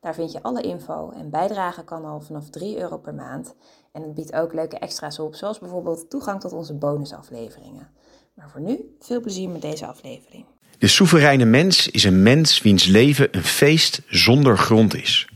[0.00, 3.54] Daar vind je alle info en bijdragen kan al vanaf 3 euro per maand.
[3.92, 7.88] En het biedt ook leuke extra's op, zoals bijvoorbeeld toegang tot onze bonusafleveringen.
[8.34, 10.44] Maar voor nu, veel plezier met deze aflevering.
[10.78, 15.28] De soevereine mens is een mens wiens leven een feest zonder grond is.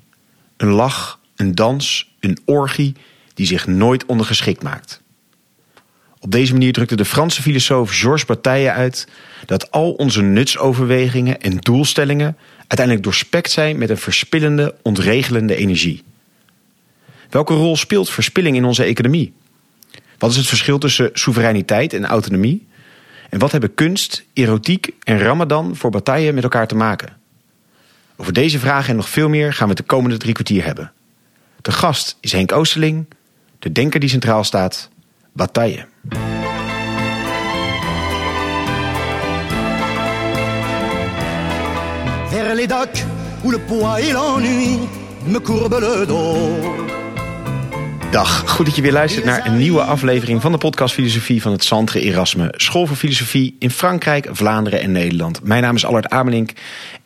[0.56, 2.96] Een lach, een dans, een orgie
[3.34, 5.02] die zich nooit ondergeschikt maakt.
[6.18, 9.08] Op deze manier drukte de Franse filosoof Georges Bataille uit
[9.46, 16.02] dat al onze nutsoverwegingen en doelstellingen uiteindelijk doorspekt zijn met een verspillende, ontregelende energie.
[17.30, 19.32] Welke rol speelt verspilling in onze economie?
[20.18, 22.66] Wat is het verschil tussen soevereiniteit en autonomie?
[23.30, 27.16] En wat hebben kunst, erotiek en ramadan voor Bataille met elkaar te maken?
[28.16, 30.92] Over deze vragen en nog veel meer gaan we het de komende drie kwartier hebben.
[31.62, 33.06] De gast is Henk Oosterling,
[33.58, 34.90] de denker die centraal staat,
[35.32, 35.86] Bataille.
[43.44, 44.78] Où le poids et l'ennui
[45.26, 47.03] me courbent le dos.
[48.14, 51.52] Dag, goed dat je weer luistert naar een nieuwe aflevering van de podcast Filosofie van
[51.52, 55.44] het Centre Erasme, School voor Filosofie in Frankrijk, Vlaanderen en Nederland.
[55.44, 56.50] Mijn naam is Allard Amelink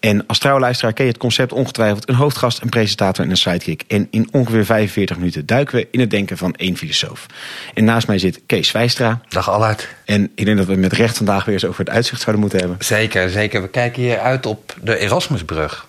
[0.00, 3.36] en als trouwe luisteraar ken je het concept ongetwijfeld een hoofdgast, een presentator en een
[3.36, 3.84] sidekick.
[3.86, 7.26] En in ongeveer 45 minuten duiken we in het denken van één filosoof.
[7.74, 9.20] En naast mij zit Kees Wijstra.
[9.28, 9.88] Dag Allard.
[10.04, 12.60] En ik denk dat we met recht vandaag weer eens over het uitzicht zouden moeten
[12.60, 12.76] hebben.
[12.80, 13.62] Zeker, zeker.
[13.62, 15.86] We kijken hier uit op de Erasmusbrug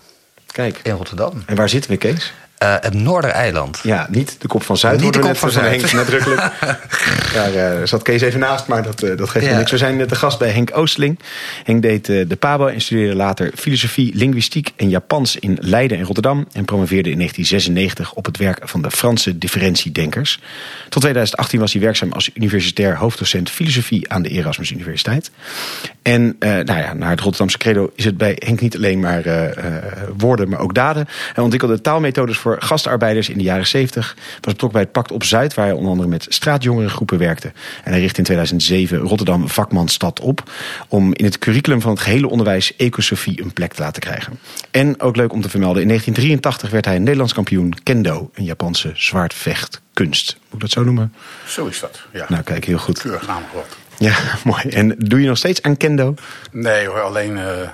[0.52, 0.80] Kijk.
[0.84, 1.44] in Rotterdam.
[1.46, 2.34] En waar zitten we, Kees?
[2.64, 3.80] Uh, het Noordereiland.
[3.84, 5.02] Ja, niet de kop van Zuid.
[5.02, 5.82] Niet de kop van Zuid.
[5.82, 6.52] Henk nadrukkelijk.
[7.34, 9.58] Daar uh, zat Kees even naast, maar dat, uh, dat geeft ja.
[9.58, 9.72] niks.
[9.72, 11.20] We zijn te gast bij Henk Oostling.
[11.64, 16.48] Henk deed de Pabo en studeerde later filosofie, linguïstiek en Japans in Leiden en Rotterdam.
[16.52, 20.40] En promoveerde in 1996 op het werk van de Franse differentiedenkers.
[20.90, 25.32] Tot 2018 was hij werkzaam als universitair hoofddocent filosofie aan de Erasmus Universiteit.
[26.14, 29.54] En nou ja, naar het Rotterdamse credo is het bij Henk niet alleen maar
[30.18, 31.08] woorden, maar ook daden.
[31.34, 34.16] Hij ontwikkelde taalmethodes voor voor gastarbeiders in de jaren 70.
[34.16, 37.52] Was betrokken bij het Pact op Zuid, waar hij onder andere met straatjongerengroepen werkte.
[37.84, 40.52] En hij richtte in 2007 Rotterdam Vakmanstad op.
[40.88, 44.40] Om in het curriculum van het gehele onderwijs ecosofie een plek te laten krijgen.
[44.72, 48.92] En ook leuk om te vermelden, in 1983 werd hij Nederlands kampioen Kendo, een Japanse
[48.94, 50.38] zwaardvechtkunst.
[50.44, 51.14] Moet ik dat zo noemen?
[51.48, 52.26] Zo is dat, ja.
[52.30, 53.02] Nou, kijk, heel goed.
[53.02, 53.78] Keurig naamwoord.
[54.00, 54.62] Ja, mooi.
[54.70, 56.14] En doe je nog steeds aan Kendo?
[56.52, 57.70] Nee hoor, alleen uh,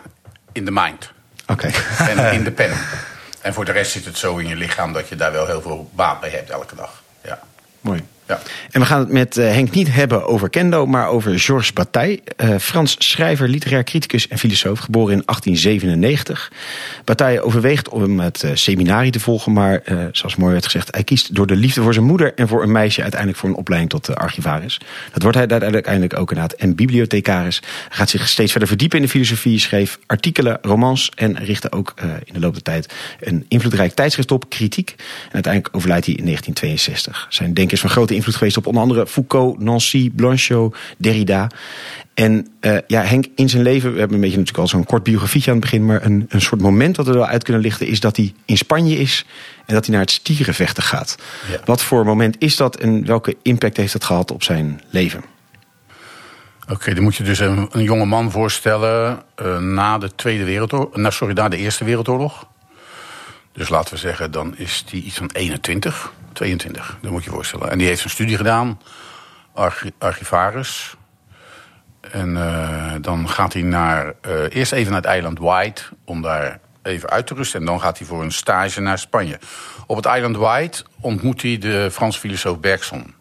[0.51, 1.11] in de mind.
[1.47, 1.67] Oké.
[1.97, 2.07] Okay.
[2.15, 2.71] En in de pen.
[3.41, 5.61] En voor de rest zit het zo in je lichaam dat je daar wel heel
[5.61, 7.03] veel baat bij hebt elke dag.
[7.23, 7.39] Ja.
[7.81, 8.05] Mooi.
[8.27, 8.39] Ja.
[8.71, 12.19] En we gaan het met uh, Henk niet hebben over Kendo, maar over Georges Bataille.
[12.43, 16.51] Uh, Frans schrijver, literair criticus en filosoof, geboren in 1897.
[17.03, 21.35] Bataille overweegt om het uh, seminarie te volgen, maar zoals mooi werd gezegd, hij kiest
[21.35, 24.15] door de liefde voor zijn moeder en voor een meisje uiteindelijk voor een opleiding tot
[24.15, 24.79] archivaris.
[25.13, 26.59] Dat wordt hij uiteindelijk ook inderdaad.
[26.59, 27.59] En bibliothecaris.
[27.59, 31.93] Hij gaat zich steeds verder verdiepen in de filosofie, schreef artikelen, romans en richtte ook
[32.23, 34.89] in de loop der tijd een invloedrijk tijdschrift op, kritiek.
[34.97, 37.25] En uiteindelijk overlijdt hij in 1962.
[37.29, 41.49] Zijn denken is van grote invloed geweest op onder andere Foucault, Nancy, Blanchot, Derrida.
[42.13, 45.03] En uh, ja, Henk in zijn leven, we hebben een beetje natuurlijk al zo'n kort
[45.03, 47.61] biografietje aan het begin, maar een, een soort moment dat we er wel uit kunnen
[47.61, 49.25] lichten is dat hij in Spanje is
[49.65, 51.17] en dat hij naar het stierenvechten gaat.
[51.51, 51.59] Ja.
[51.65, 55.23] Wat voor moment is dat en welke impact heeft dat gehad op zijn leven?
[56.63, 60.43] Oké, okay, dan moet je dus een, een jonge man voorstellen uh, na de Tweede
[60.43, 62.47] Wereldoorlog, nou, sorry, na de Eerste Wereldoorlog.
[63.53, 66.13] Dus laten we zeggen, dan is hij iets van 21.
[66.35, 67.71] 22, dat moet je voorstellen.
[67.71, 68.81] En die heeft een studie gedaan,
[69.53, 70.95] arch archivaris.
[72.11, 76.59] En uh, dan gaat hij naar, uh, eerst even naar het eiland White om daar
[76.83, 77.59] even uit te rusten.
[77.59, 79.39] En dan gaat hij voor een stage naar Spanje.
[79.87, 83.13] Op het eiland White ontmoet hij de Franse filosoof Bergson.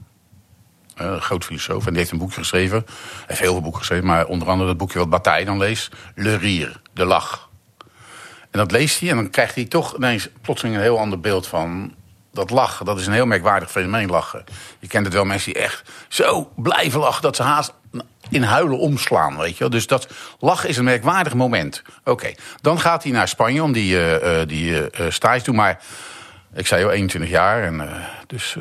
[1.01, 1.85] Uh, een groot filosoof.
[1.87, 2.85] En die heeft een boekje geschreven.
[2.87, 5.95] Hij heeft heel veel boeken geschreven, maar onder andere dat boekje wat Bataille dan leest.
[6.15, 7.49] Le Rire, de lach.
[8.51, 11.47] En dat leest hij en dan krijgt hij toch ineens plotseling een heel ander beeld
[11.47, 11.95] van
[12.35, 14.45] dat lachen, dat is een heel merkwaardig fenomeen, lachen.
[14.79, 17.23] Je kent het wel, mensen die echt zo blijven lachen...
[17.23, 17.73] dat ze haast
[18.31, 19.71] in huilen omslaan, weet je wel.
[19.71, 20.09] Dus dat
[20.39, 21.83] lachen is een merkwaardig moment.
[22.05, 25.55] Oké, dan gaat hij naar Spanje om die, uh, die uh, stage te doen.
[25.55, 25.81] Maar
[26.55, 27.63] ik zei al 21 jaar.
[27.63, 27.91] En, uh,
[28.27, 28.57] dus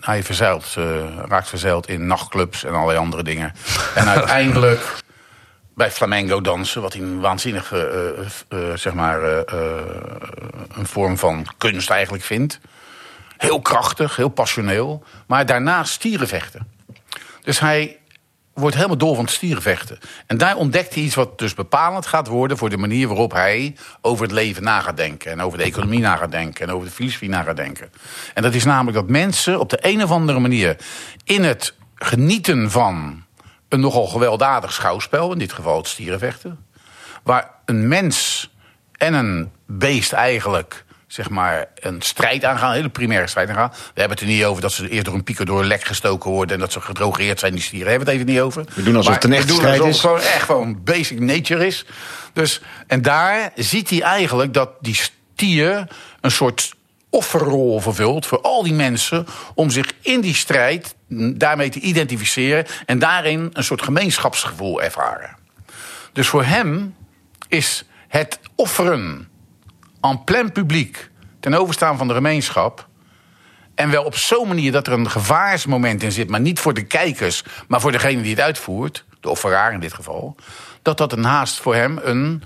[0.00, 0.76] hij verzeilt,
[1.28, 3.52] raakt verzeild in nachtclubs en allerlei andere dingen.
[3.94, 4.80] en uiteindelijk
[5.74, 8.14] bij flamenco dansen, wat hij een waanzinnige,
[8.74, 9.22] zeg maar,
[10.74, 12.60] een vorm van kunst eigenlijk vindt.
[13.36, 15.04] Heel krachtig, heel passioneel.
[15.26, 16.66] Maar daarna stierenvechten.
[17.42, 17.98] Dus hij
[18.54, 19.98] wordt helemaal dol van het stierenvechten.
[20.26, 22.58] En daar ontdekt hij iets wat dus bepalend gaat worden...
[22.58, 25.30] voor de manier waarop hij over het leven na gaat denken...
[25.30, 26.66] en over de economie na gaat denken...
[26.66, 27.92] en over de filosofie na gaat denken.
[28.34, 30.76] En dat is namelijk dat mensen op de een of andere manier...
[31.24, 33.24] in het genieten van
[33.68, 35.32] een nogal gewelddadig schouwspel...
[35.32, 36.66] in dit geval het stierenvechten...
[37.22, 38.50] waar een mens
[38.92, 40.84] en een beest eigenlijk
[41.14, 43.70] zeg maar, een strijd aangaan, een hele primaire strijd aangaan.
[43.70, 45.84] We hebben het er niet over dat ze eerst door een pieker door een lek
[45.84, 46.54] gestoken worden...
[46.54, 47.86] en dat ze gedrogeerd zijn, die stieren.
[47.86, 48.74] Daar hebben we het even niet over.
[48.74, 50.00] We doen alsof Maar het een echte we strijd is.
[50.00, 51.86] gewoon echt gewoon basic nature is.
[52.32, 55.88] Dus, en daar ziet hij eigenlijk dat die stier
[56.20, 56.74] een soort
[57.10, 59.26] offerrol vervult voor al die mensen...
[59.54, 60.94] om zich in die strijd
[61.34, 62.66] daarmee te identificeren...
[62.86, 65.36] en daarin een soort gemeenschapsgevoel ervaren.
[66.12, 66.94] Dus voor hem
[67.48, 69.28] is het offeren
[70.10, 71.10] en plein publiek
[71.40, 72.88] ten overstaan van de gemeenschap.
[73.74, 76.84] En wel op zo'n manier dat er een gevaarsmoment in zit, maar niet voor de
[76.84, 80.36] kijkers, maar voor degene die het uitvoert, de offeraar in dit geval.
[80.82, 82.42] Dat dat een haast voor hem een,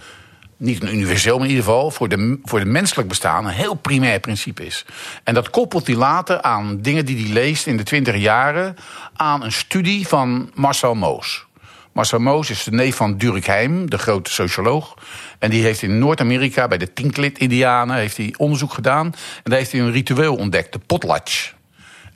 [0.57, 3.75] niet een universeel, maar in ieder geval voor de, voor de menselijk bestaan een heel
[3.75, 4.85] primair principe is.
[5.25, 8.77] En dat koppelt hij later aan dingen die hij leest in de twintig jaren,
[9.17, 11.47] aan een studie van Marcel Moos.
[11.93, 14.95] Marcel Moos is de neef van Durkheim, de grote socioloog.
[15.39, 19.07] En die heeft in Noord-Amerika bij de Tinklit-Indianen heeft hij onderzoek gedaan.
[19.07, 21.57] En daar heeft hij een ritueel ontdekt, de potlatch.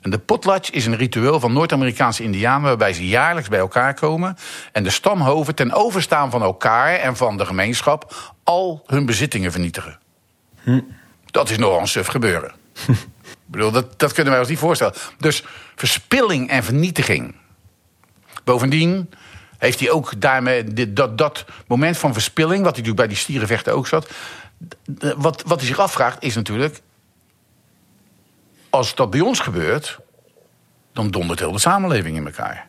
[0.01, 2.61] En de potlatch is een ritueel van Noord-Amerikaanse Indianen...
[2.61, 4.37] waarbij ze jaarlijks bij elkaar komen...
[4.71, 8.33] en de stamhoven ten overstaan van elkaar en van de gemeenschap...
[8.43, 9.99] al hun bezittingen vernietigen.
[11.25, 12.51] Dat is nogal een suf gebeuren.
[13.53, 14.93] Ik bedoel, dat, dat kunnen wij ons niet voorstellen.
[15.17, 15.43] Dus
[15.75, 17.35] verspilling en vernietiging.
[18.43, 19.09] Bovendien
[19.63, 22.63] heeft hij ook daarmee dit, dat, dat moment van verspilling...
[22.63, 24.09] wat hij natuurlijk bij die stierenvechten ook zat...
[25.17, 26.81] wat, wat hij zich afvraagt is natuurlijk...
[28.69, 29.99] als dat bij ons gebeurt...
[30.93, 32.67] dan dondert heel de samenleving in elkaar.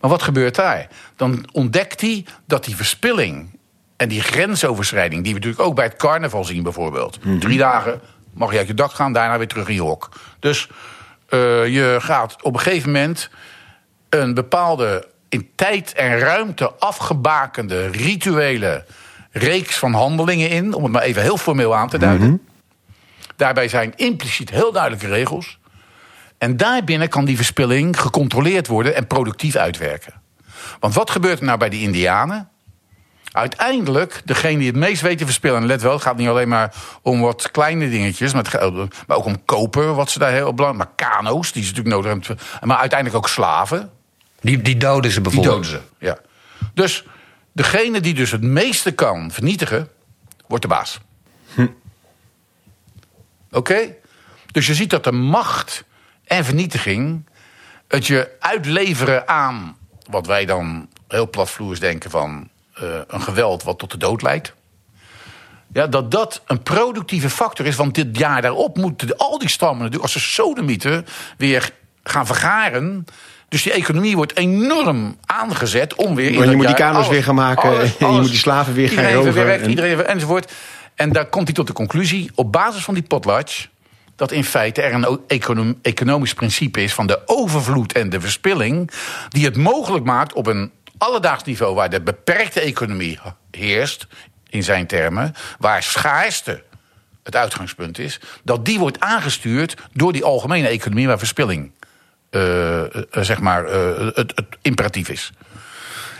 [0.00, 0.88] Maar wat gebeurt daar?
[1.16, 3.58] Dan ontdekt hij dat die verspilling
[3.96, 5.24] en die grensoverschrijding...
[5.24, 7.18] die we natuurlijk ook bij het carnaval zien bijvoorbeeld.
[7.38, 8.00] Drie dagen
[8.32, 10.08] mag je uit je dak gaan, daarna weer terug in je hok.
[10.38, 10.68] Dus
[11.28, 13.30] eh, je gaat op een gegeven moment
[14.08, 18.84] een bepaalde in tijd en ruimte afgebakende rituele
[19.30, 22.42] reeks van handelingen in, om het maar even heel formeel aan te duiden.
[23.36, 25.58] Daarbij zijn impliciet heel duidelijke regels.
[26.38, 30.14] En daarbinnen kan die verspilling gecontroleerd worden en productief uitwerken.
[30.80, 32.48] Want wat gebeurt er nou bij die Indianen?
[33.32, 36.48] Uiteindelijk, degene die het meest weet te verspillen, en let wel, het gaat niet alleen
[36.48, 40.54] maar om wat kleine dingetjes, maar, het maar ook om koper, wat ze daar heel
[40.54, 43.90] belangrijk, maar kano's, die ze natuurlijk nodig hebben, maar uiteindelijk ook slaven.
[44.40, 45.64] Die, die doden ze Die bijvoorbeeld.
[45.64, 46.18] doden ze, ja.
[46.74, 47.04] Dus
[47.52, 49.88] degene die dus het meeste kan vernietigen,
[50.46, 51.00] wordt de baas.
[53.50, 53.94] Oké?
[54.52, 55.84] Dus je ziet dat de macht
[56.24, 57.26] en vernietiging...
[57.88, 59.76] het je uitleveren aan
[60.10, 62.48] wat wij dan heel platvloers denken van...
[62.74, 64.54] eh, een geweld wat tot de dood leidt.
[65.72, 67.76] Ja, dat dat een productieve factor is.
[67.76, 71.06] Want dit jaar daarop moeten al die stammen natuurlijk als ze sodemieten
[71.36, 71.70] weer
[72.02, 73.04] gaan vergaren.
[73.48, 76.30] Dus die economie wordt enorm aangezet om weer...
[76.30, 78.74] in Want je moet die kano's alles- weer gaan maken en je moet die slaven
[78.74, 80.52] weer gaan iedereen roven en- Iedereen enzovoort.
[80.94, 83.66] En daar komt hij tot de conclusie, op basis van die potlatch...
[84.16, 88.90] dat in feite er een economisch principe is van de overvloed en de verspilling...
[89.28, 91.74] die het mogelijk maakt op een alledaags niveau...
[91.74, 93.18] waar de beperkte economie
[93.50, 94.06] heerst,
[94.48, 95.34] in zijn termen...
[95.58, 96.62] waar schaarste
[97.22, 98.20] het uitgangspunt is...
[98.44, 101.06] dat die wordt aangestuurd door die algemene economie...
[101.06, 101.70] waar verspilling,
[103.10, 105.32] zeg maar, eh, het, het imperatief is.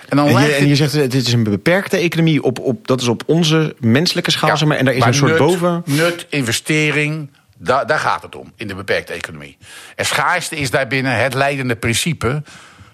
[0.09, 3.01] En dan En je, en je zegt, het is een beperkte economie, op, op, dat
[3.01, 5.83] is op onze menselijke schaal, Ja, maar, en daar is een soort nut, boven...
[5.85, 9.57] Nut, investering, da- daar gaat het om in de beperkte economie.
[9.97, 12.43] En schaarste is daarbinnen het leidende principe.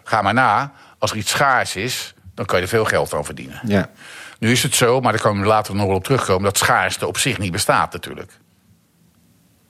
[0.05, 3.25] Ga maar na, als er iets schaars is, dan kan je er veel geld aan
[3.25, 3.61] verdienen.
[3.67, 3.91] Ja.
[4.39, 6.45] Nu is het zo, maar daar komen we later nog wel op terugkomen...
[6.45, 8.33] dat schaarste op zich niet bestaat natuurlijk.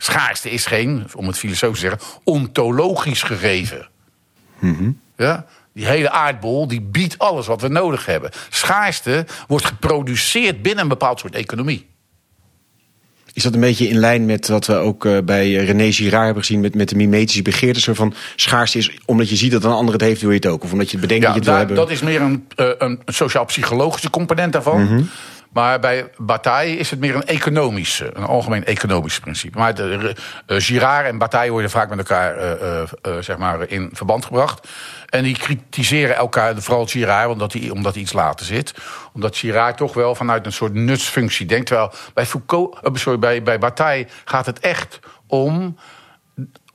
[0.04, 3.88] Schaarste is geen, om het filosofisch te zeggen, ontologisch gegeven.
[5.16, 5.46] Ja?
[5.72, 8.30] Die hele aardbol die biedt alles wat we nodig hebben.
[8.48, 11.86] Schaarste wordt geproduceerd binnen een bepaald soort economie.
[13.32, 16.42] Is dat een beetje in lijn met wat we ook eh, bij René Girard hebben
[16.42, 16.60] gezien...
[16.60, 18.98] met, met de mimetische begeerte, zo van schaarste is...
[19.04, 20.64] omdat je ziet dat een ander het heeft, wil je het ook.
[20.64, 21.76] Of omdat je bedenkt dat je het wil hebben.
[21.76, 25.08] dat is meer een, eh, een sociaal-psychologische component daarvan.
[25.54, 29.58] Maar bij Bataille is het meer een economisch, eh, een algemeen economisch principe.
[29.58, 30.14] Maar de,
[30.46, 34.24] eh, Girard en Bataille worden vaak met elkaar eh, eh, eh, zeg maar in verband
[34.24, 34.68] gebracht.
[35.08, 38.74] En die kritiseren elkaar, vooral Girard, omdat hij, omdat hij iets later zit.
[39.12, 41.66] Omdat Girard toch wel vanuit een soort nutsfunctie denkt.
[41.66, 45.76] Terwijl bij Foucault, eh, sorry, bij, bij Bataille gaat het echt om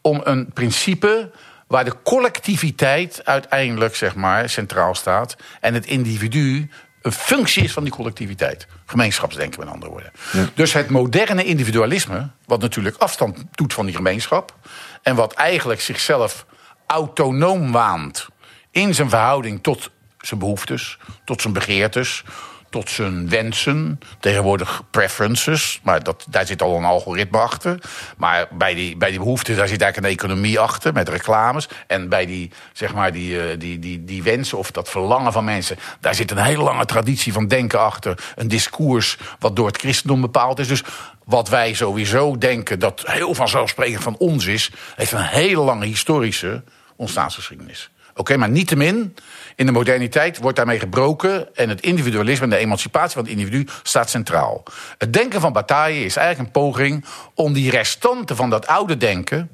[0.01, 1.31] om een principe
[1.67, 6.69] waar de collectiviteit uiteindelijk zeg maar, centraal staat en het individu
[7.01, 8.67] een functie is van die collectiviteit.
[8.85, 10.11] Gemeenschapsdenken, met andere woorden.
[10.53, 14.55] Dus het moderne individualisme, wat natuurlijk afstand doet van die gemeenschap
[15.01, 16.45] en wat eigenlijk zichzelf
[16.85, 18.27] autonoom waant
[18.71, 19.89] in zijn verhouding tot
[20.19, 22.23] zijn behoeftes, tot zijn begeertes,
[22.69, 23.99] tot zijn wensen.
[24.19, 27.79] Tegenwoordig preferences, maar dat, daar zit al een algoritme achter.
[28.17, 31.67] Maar bij die, bij die behoeften, daar zit eigenlijk een economie achter met reclames.
[31.87, 35.43] En bij die, zeg maar, die, eh, die, die, die wensen of dat verlangen van
[35.43, 38.23] mensen, daar zit een hele lange traditie van denken achter.
[38.35, 40.67] Een discours wat door het christendom bepaald is.
[40.67, 40.83] Dus
[41.25, 46.63] wat wij sowieso denken dat heel vanzelfsprekend van ons is, heeft een hele lange historische
[46.95, 47.89] ontstaansgeschiedenis.
[48.19, 49.15] Oké, maar niettemin,
[49.55, 53.67] in de moderniteit wordt daarmee gebroken en het individualisme en de emancipatie van het individu
[53.83, 54.63] staat centraal.
[54.97, 59.49] Het denken van Bataille is eigenlijk een poging om die restanten van dat oude denken,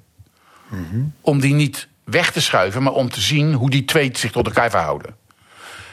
[1.22, 4.46] om die niet weg te schuiven, maar om te zien hoe die twee zich tot
[4.46, 5.16] elkaar verhouden.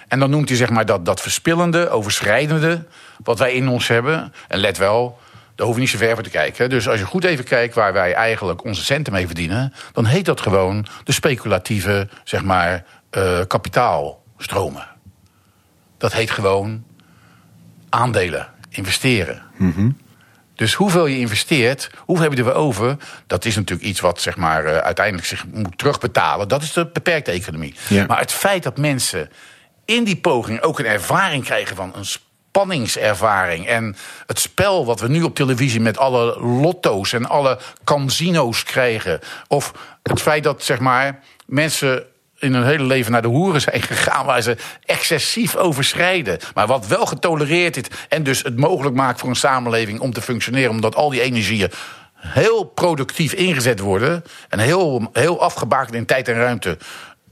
[0.09, 2.87] En dan noemt hij zeg maar dat, dat verspillende, overschrijdende,
[3.25, 4.33] wat wij in ons hebben.
[4.49, 5.19] En let wel,
[5.63, 6.71] daar hoeven we niet zo ver voor te kijken.
[6.71, 10.25] Dus als je goed even kijkt waar wij eigenlijk onze centen mee verdienen, dan heet
[10.25, 14.87] dat gewoon de speculatieve, zeg maar, eh, kapitaalstromen.
[15.99, 16.85] Dat heet gewoon
[17.89, 19.43] aandelen, investeren.
[20.55, 22.97] Dus hoeveel je investeert, hoeveel heb je er weer over?
[23.27, 26.49] Dat is natuurlijk iets wat zeg maar, eh, uiteindelijk zich moet terugbetalen.
[26.49, 27.75] Dat is de beperkte economie.
[27.89, 28.07] Ja.
[28.07, 29.31] Maar het feit dat mensen
[29.85, 32.07] in die poging ook een ervaring krijgen van een
[32.53, 33.67] spanningservaring.
[33.67, 39.21] En het spel wat we nu op televisie met alle lotto's en alle casino's krijgen.
[39.49, 42.05] Of het feit dat zeg maar, mensen
[42.39, 44.27] in hun hele leven naar de hoeren zijn gegaan...
[44.27, 46.39] waar ze excessief overschrijden.
[46.55, 50.01] Maar wat wel getolereerd is en dus het mogelijk maakt voor een samenleving...
[50.01, 51.71] om te functioneren, omdat al die energieën
[52.15, 54.25] heel productief ingezet worden...
[54.49, 56.79] en heel, heel afgebakend in tijd en ruimte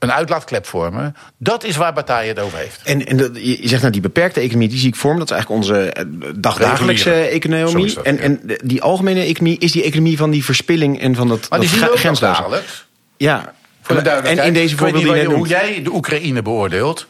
[0.01, 1.17] een uitlaatklep vormen...
[1.37, 2.81] dat is waar Bataille het over heeft.
[2.85, 5.19] En, en dat, je zegt nou, die beperkte economie, die zie ik vormen.
[5.19, 6.05] Dat is eigenlijk onze eh,
[6.35, 7.95] dagdagelijkse economie.
[7.95, 8.21] dat, en ja.
[8.21, 11.69] en die algemene economie is die economie van die verspilling en van dat, Maar die
[12.01, 12.23] dat.
[12.23, 12.87] Alex.
[13.17, 13.55] Ja,
[13.87, 14.49] en duidelijkheid.
[14.49, 17.07] in deze voorbeelden hoe jij de Oekraïne beoordeelt.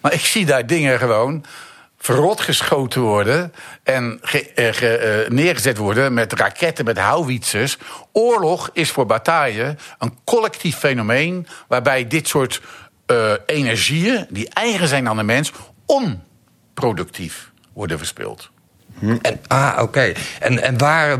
[0.00, 1.44] Maar ik zie daar dingen gewoon
[2.02, 3.52] verrot geschoten worden...
[3.82, 7.78] en ge- eh, ge- eh, neergezet worden met raketten, met houwitsers.
[8.12, 11.46] Oorlog is voor Bataille een collectief fenomeen...
[11.68, 12.60] waarbij dit soort
[13.06, 15.52] eh, energieën, die eigen zijn aan de mens...
[15.86, 18.50] onproductief worden verspild.
[19.00, 20.12] En, ah, oké.
[20.40, 21.16] En, en waar,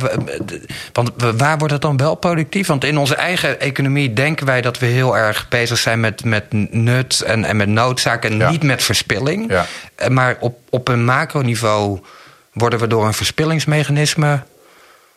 [0.92, 2.66] want waar wordt het dan wel productief?
[2.66, 6.44] Want in onze eigen economie denken wij dat we heel erg bezig zijn met, met
[6.70, 8.50] nut en, en met noodzaak en Ja.
[8.50, 9.50] niet met verspilling.
[9.50, 9.66] Ja.
[9.94, 12.00] Eh, Maar op, op een macroniveau
[12.52, 14.42] worden we door een verspillingsmechanisme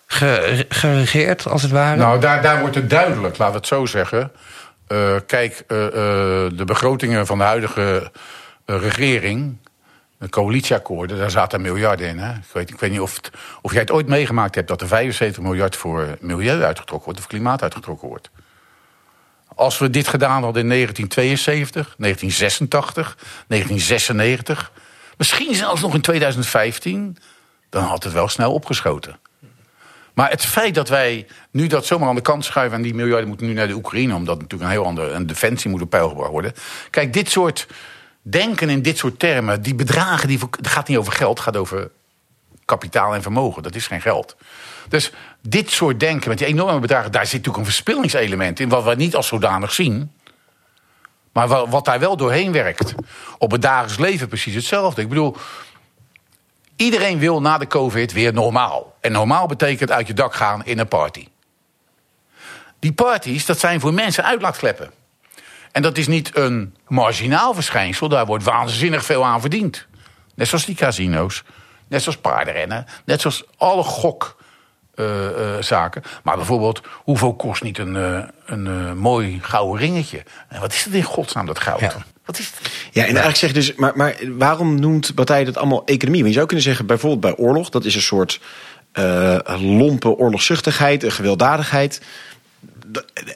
[0.08, 1.98] ge- geregeerd, als het ware.
[1.98, 4.32] Nou, daar, daar wordt het duidelijk, laten we het zo zeggen.
[4.88, 8.12] Eh, kijk, eh, de begrotingen van de huidige
[8.66, 9.58] regering,
[10.26, 12.18] de coalitieakkoorden, daar zaten miljarden in.
[12.18, 12.34] Hè?
[12.34, 13.20] Ik, weet, ik weet niet of,
[13.62, 17.28] of jij het ooit meegemaakt hebt dat er 75 miljard voor milieu uitgetrokken wordt, of
[17.28, 18.30] klimaat uitgetrokken wordt.
[19.56, 23.18] Als we dit gedaan hadden in 1972, 1986,
[23.48, 24.72] 1996,
[25.18, 27.18] misschien zelfs nog in 2015,
[27.70, 29.20] dan had het wel snel opgeschoten.
[30.14, 32.78] Maar het feit dat wij nu dat zomaar aan de kant schuiven...
[32.78, 34.16] en die miljarden moeten nu naar de Oekraïne...
[34.16, 36.54] omdat natuurlijk een heel andere een defensie moet op peil gebracht worden.
[36.90, 37.68] Kijk, dit soort
[38.28, 39.62] denken in dit soort termen...
[39.62, 41.92] die bedragen, die, het gaat niet over geld, het gaat over
[42.66, 43.64] kapitaal en vermogen.
[43.64, 44.36] Dat is geen geld.
[44.90, 47.12] Dus dit soort denken met die enorme bedragen...
[47.12, 48.70] daar zit natuurlijk een verspillingselement in...
[48.70, 50.12] wat we niet als zodanig zien...
[51.36, 52.94] Maar wa- wat daar wel doorheen werkt,
[53.38, 55.02] op het dagelijks leven precies hetzelfde.
[55.02, 55.36] Ik bedoel,
[56.76, 58.96] iedereen wil na de COVID weer normaal.
[59.02, 61.28] En normaal betekent uit je dak gaan in een party.
[62.80, 64.92] Die parties, dat zijn voor mensen uitlaatkleppen.
[65.76, 69.88] En dat is niet een marginaal verschijnsel, daar wordt waanzinnig veel aan verdiend.
[70.36, 71.44] Net zoals die casino's,
[71.88, 74.34] net zoals paardenrennen, net zoals alle gokzaken.
[76.24, 80.24] maar bijvoorbeeld, hoeveel kost niet een, eh, een eh, mooi gouden ringetje?
[80.48, 81.80] En wat is dat in godsnaam, dat goud?
[81.80, 81.94] Ja.
[82.26, 82.72] Wat is het?
[82.92, 86.22] Ja, en eigenlijk zeg je dus, maar, maar waarom noemt Bataille dat allemaal economie?
[86.22, 88.40] Want je zou kunnen zeggen, bijvoorbeeld bij oorlog, dat is een soort
[88.92, 92.02] eh lompe oorlogszuchtigheid, een gewelddadigheid.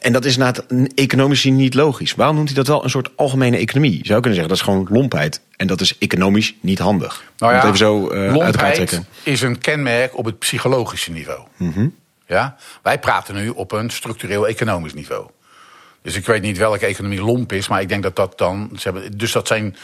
[0.01, 2.15] En dat is na het economisch niet logisch.
[2.15, 3.97] Waarom noemt hij dat wel een soort algemene economie?
[3.97, 5.41] Je zou kunnen zeggen, dat is gewoon lompheid.
[5.55, 7.23] En dat is economisch niet handig.
[7.37, 11.39] Nou ja, even zo te lompheid is een kenmerk op het psychologische niveau.
[11.57, 11.87] Mhm.
[12.27, 12.55] Ja?
[12.81, 15.29] Wij praten nu op een structureel economisch niveau.
[16.01, 18.69] Dus ik weet niet welke economie lomp is, maar ik denk dat dat dan.
[18.75, 19.75] Ze hebben, dus dat zijn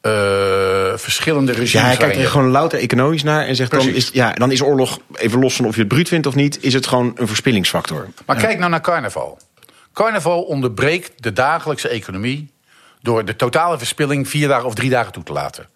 [0.00, 1.72] eh, verschillende regimes.
[1.72, 4.62] Ja, hij kijkt er gewoon louter economisch naar en zegt dan is, ja, dan is
[4.62, 7.26] oorlog, even los van of je het bruut vindt of niet, is het gewoon een
[7.26, 8.08] verspillingsfactor.
[8.26, 9.38] Maar kijk nou naar carnaval.
[9.92, 12.50] Carnaval onderbreekt de dagelijkse economie
[13.02, 15.68] door de totale verspilling vier dagen of drie dagen toe te laten.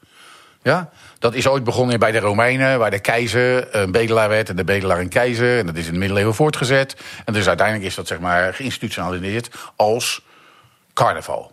[0.62, 0.90] Ja?
[1.18, 4.64] Dat is ooit begonnen bij de Romeinen, waar de keizer een bedelaar werd en de
[4.64, 5.58] bedelaar een keizer.
[5.58, 6.96] En dat is in de middeleeuwen voortgezet.
[7.24, 10.22] En dus uiteindelijk is dat zeg maar geïnstitutionaliseerd als
[10.92, 11.52] carnaval.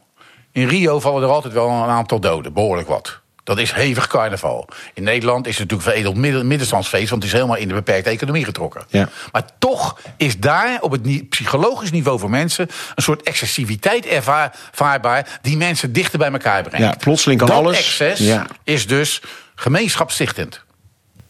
[0.51, 3.19] In Rio vallen er altijd wel een aantal doden, behoorlijk wat.
[3.43, 4.67] Dat is hevig carnaval.
[4.93, 8.09] In Nederland is het natuurlijk veredeld midden, middenstandsfeest, want het is helemaal in de beperkte
[8.09, 8.83] economie getrokken.
[8.87, 9.09] Ja.
[9.31, 15.39] Maar toch is daar op het psychologisch niveau voor mensen een soort excessiviteit ervaar- ervaarbaar
[15.41, 16.87] die mensen dichter bij elkaar brengt.
[16.87, 17.77] Ja, plotseling kan dat alles.
[17.77, 18.45] excess Ja.
[18.63, 19.21] is dus
[19.55, 20.63] gemeenschapsstichtend.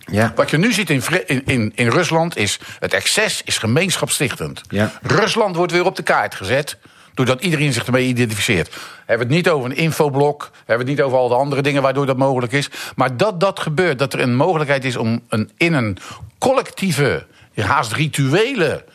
[0.05, 0.31] Ja.
[0.35, 4.61] Wat je nu ziet in, in, in, in Rusland is het excess is gemeenschapsstichtend.
[4.69, 4.91] Ja.
[5.01, 6.77] Rusland wordt weer op de kaart gezet.
[7.13, 8.69] Doordat iedereen zich ermee identificeert.
[9.05, 10.49] Hebben we het niet over een infoblok.
[10.53, 12.69] Hebben we het niet over al de andere dingen waardoor dat mogelijk is.
[12.95, 13.99] Maar dat dat gebeurt.
[13.99, 15.97] Dat er een mogelijkheid is om een, in een
[16.39, 17.25] collectieve,
[17.55, 18.85] haast rituele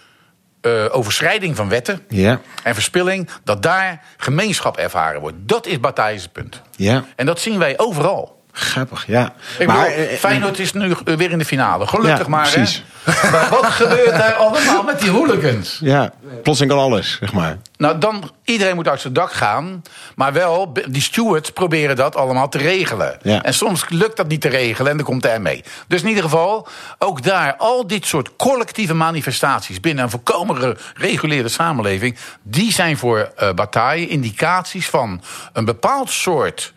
[0.60, 2.40] eh, overschrijding van wetten Ja.
[2.62, 3.28] en verspilling.
[3.44, 5.36] Dat daar gemeenschap ervaren wordt.
[5.40, 6.62] Dat is Bataille's punt.
[6.76, 7.04] Ja.
[7.16, 8.35] En dat zien wij overal.
[8.58, 9.32] Grappig, ja.
[9.58, 11.86] Ik maar, bedoel, eh, Feyenoord is nu eh, weer in de finale.
[11.86, 12.50] Gelukkig Ja, maar.
[12.50, 12.76] precies.
[12.76, 12.84] Hè?
[13.30, 15.78] Maar wat gebeurt daar allemaal met die hooligans?
[15.80, 17.58] Ja, plotseling kan alles, zeg maar.
[17.76, 19.82] Nou, dan iedereen moet uit zijn dak gaan.
[20.14, 23.18] Maar wel, die stewards proberen dat allemaal te regelen.
[23.22, 23.42] Ja.
[23.42, 25.64] En soms lukt dat niet te regelen en dan komt er mee.
[25.86, 31.48] Dus in ieder geval, ook daar, al dit soort collectieve manifestaties binnen een volkomen gereguleerde
[31.48, 32.16] samenleving.
[32.42, 35.22] die zijn voor eh Bataille indicaties van
[35.52, 36.74] een bepaald soort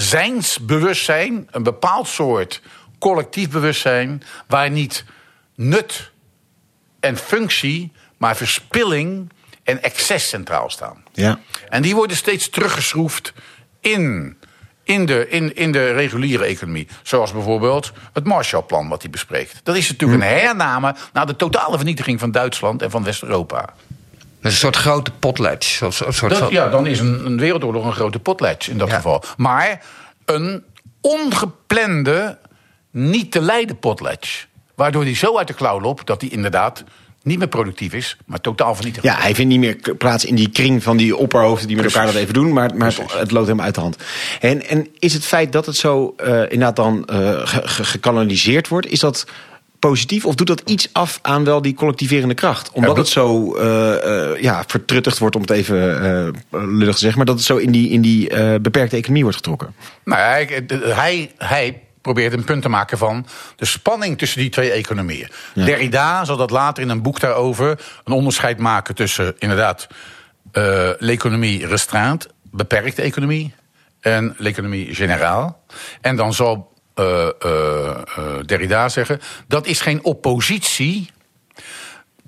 [0.00, 2.62] zijnsbewustzijn, een bepaald soort
[2.98, 5.04] collectief bewustzijn, waar niet
[5.54, 6.10] nut
[7.00, 9.30] en functie, maar verspilling
[9.62, 11.02] en excess centraal staan.
[11.12, 11.38] Ja.
[11.68, 13.32] En die worden steeds teruggeschroefd
[13.80, 14.36] in,
[14.82, 16.88] in, de, in, in de reguliere economie.
[17.02, 19.60] Zoals bijvoorbeeld het Marshallplan wat hij bespreekt.
[19.62, 23.74] Dat is natuurlijk een hername naar de totale vernietiging van Duitsland en van West-Europa.
[24.40, 25.82] Dat is een soort grote potlatch.
[25.82, 28.78] Of, een soort Dat, van- ja, dan is een, een wereldoorlog een grote potlatch in
[28.78, 28.94] dat Ja.
[28.94, 29.22] geval.
[29.36, 29.82] Maar
[30.24, 30.62] een
[31.00, 32.38] ongeplande,
[32.90, 34.46] niet te leiden potlatch.
[34.74, 36.84] Waardoor die zo uit de klauw loopt dat hij inderdaad
[37.22, 39.12] niet meer productief is, maar totaal vernietigend.
[39.14, 42.06] Ja, hij vindt niet meer plaats in die kring van die opperhoofden die met elkaar
[42.06, 43.96] dat even doen, maar, maar het, loopt hem uit de hand.
[44.40, 48.68] En, en is het feit dat het zo eh, inderdaad dan eh, ge- ge- gekanaliseerd
[48.68, 49.26] wordt, is dat
[49.78, 52.70] positief of doet dat iets af aan wel die collectiverende kracht?
[52.72, 57.00] Omdat Ja, het zo eh, eh, ja, vertruttigd wordt, om het even eh, lullig te
[57.00, 58.28] zeggen, maar dat het zo in die, in die
[58.60, 59.74] beperkte economie wordt getrokken.
[60.04, 64.70] Nou, hij, hij, hij probeert een punt te maken van de spanning tussen die twee
[64.70, 65.28] economieën.
[65.54, 69.86] Derrida zal dat later in een boek daarover een onderscheid maken tussen inderdaad
[70.98, 73.54] l'économie restreinte, beperkte economie,
[74.00, 75.54] en l'économie générale.
[76.00, 81.10] En dan zal eh, Derrida zeggen dat is geen oppositie.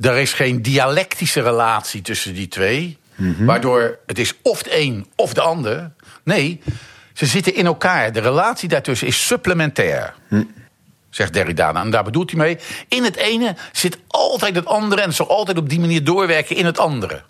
[0.00, 2.98] Er is geen dialectische relatie tussen die twee.
[3.38, 5.90] Waardoor het is of de een of de ander.
[6.22, 6.60] Nee,
[7.14, 8.12] ze zitten in elkaar.
[8.12, 10.14] De relatie daartussen is supplementair.
[11.10, 11.74] Zegt Derrida.
[11.74, 12.58] En daar bedoelt hij mee.
[12.88, 15.00] In het ene zit altijd het andere.
[15.00, 17.22] En het zal altijd op die manier doorwerken in het andere.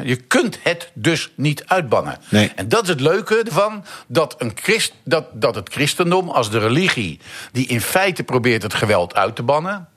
[0.00, 2.18] Je kunt het dus niet uitbannen.
[2.28, 2.52] Nee.
[2.54, 3.84] En dat is het leuke ervan.
[4.06, 7.20] Dat, een Christ, dat, dat het christendom als de religie...
[7.52, 9.88] die in feite probeert het geweld uit te bannen...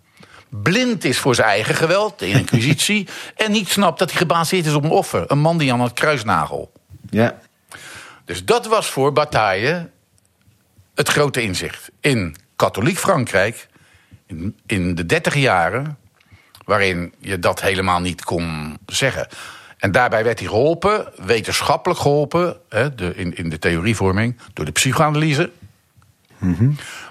[0.50, 3.08] blind is voor zijn eigen geweld, de inquisitie...
[3.36, 5.24] en niet snapt dat hij gebaseerd is op een offer.
[5.28, 6.72] Een man die aan het kruisnagel.
[7.10, 7.40] Ja.
[8.26, 9.90] Dus dat was voor Bataille
[10.96, 11.92] het grote inzicht.
[12.00, 13.68] In katholiek Frankrijk,
[14.26, 15.98] in, in de dertig jaren...
[16.66, 19.28] waarin je dat helemaal niet kon zeggen.
[19.86, 22.58] En daarbij werd hij geholpen, wetenschappelijk geholpen...
[22.70, 25.50] Hè, de, in, in de theorievorming, door de psychoanalyse...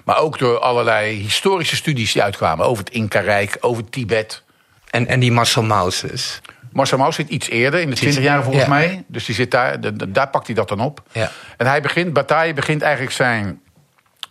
[0.05, 2.65] Maar ook door allerlei historische studies die uitkwamen...
[2.65, 4.43] over het Inca-rijk, over Tibet...
[4.89, 6.41] En, en die Marcel Mauss dus.
[6.71, 8.69] Marcel Mauss zit iets eerder, in de 20 jaren volgens Ja.
[8.69, 9.03] mij.
[9.07, 11.03] Dus die zit daar, de- de- daar pakt hij dat dan op.
[11.11, 11.31] Ja.
[11.57, 13.61] En hij begint, Bataille begint eigenlijk zijn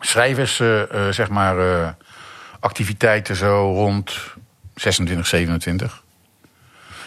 [0.00, 1.88] schrijvers, eh, eh, zeg maar, eh,
[2.60, 4.16] activiteiten zo rond
[4.74, 6.02] 26, 27.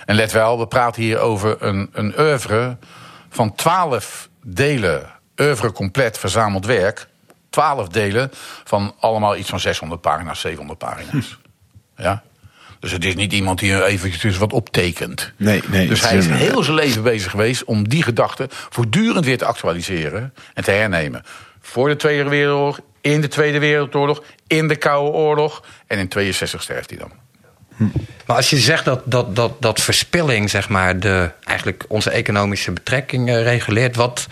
[0.08, 2.78] En let wel, we praten hier over een, een oeuvre
[3.30, 7.08] van 12 delen, oeuvre compleet verzameld werk.
[7.50, 8.32] 12 delen
[8.64, 11.38] van allemaal iets van 600 pagina's, 700 pagina's.
[11.98, 12.24] Ja?
[12.80, 15.32] Dus het is niet iemand die er eventjes wat optekent.
[15.38, 19.38] Nee, nee, dus hij is heel zijn leven bezig geweest om die gedachten voortdurend weer
[19.38, 21.24] te actualiseren en te hernemen.
[21.62, 26.62] Voor de Tweede Wereldoorlog, in de Tweede Wereldoorlog, in de Koude Oorlog en in 62
[26.62, 27.12] sterft hij dan.
[28.26, 32.72] Maar als je zegt dat, dat, dat, dat verspilling, zeg maar, de, eigenlijk onze economische
[32.72, 34.28] betrekkingen reguleert, wat,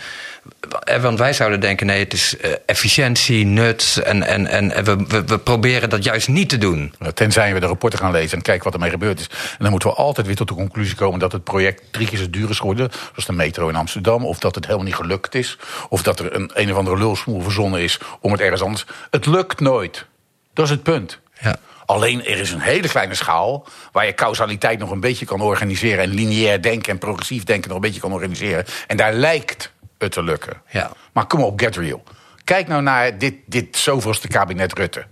[0.84, 4.02] eh, want wij zouden denken: nee, het is eh, efficiëntie, nut.
[4.04, 6.94] En, en, en we, we, we proberen dat juist niet te doen.
[7.14, 9.26] Tenzij we de rapporten gaan lezen en kijken wat ermee gebeurd is.
[9.30, 12.18] En dan moeten we altijd weer tot de conclusie komen dat het project drie keer
[12.18, 12.90] zo duur is geworden.
[12.92, 14.24] Zoals de metro in Amsterdam.
[14.24, 15.58] Of dat het helemaal niet gelukt is.
[15.88, 18.86] Of dat er een, een of andere lulsmoel verzonnen is om het ergens anders.
[19.10, 20.06] Het lukt nooit.
[20.52, 21.18] Dat is het punt.
[21.40, 21.56] Ja.
[21.86, 26.04] Alleen er is een hele kleine schaal waar je causaliteit nog een beetje kan organiseren.
[26.04, 28.64] En lineair denken en progressief denken nog een beetje kan organiseren.
[28.86, 30.62] En daar lijkt het te lukken.
[30.68, 30.90] Ja.
[31.12, 32.02] Maar kom op, get real.
[32.44, 35.06] Kijk nou naar dit, dit zoveelste kabinet Rutte.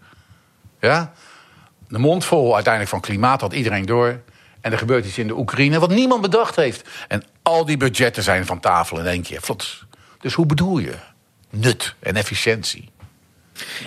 [0.80, 1.12] Ja?
[1.88, 4.20] De mond vol uiteindelijk van klimaat had iedereen door.
[4.60, 6.88] En er gebeurt iets in de Oekraïne wat niemand bedacht heeft.
[7.08, 9.40] En al die budgetten zijn van tafel in één keer.
[9.40, 9.86] Vlots.
[10.20, 10.94] Dus hoe bedoel je?
[11.50, 12.92] Nut en efficiëntie.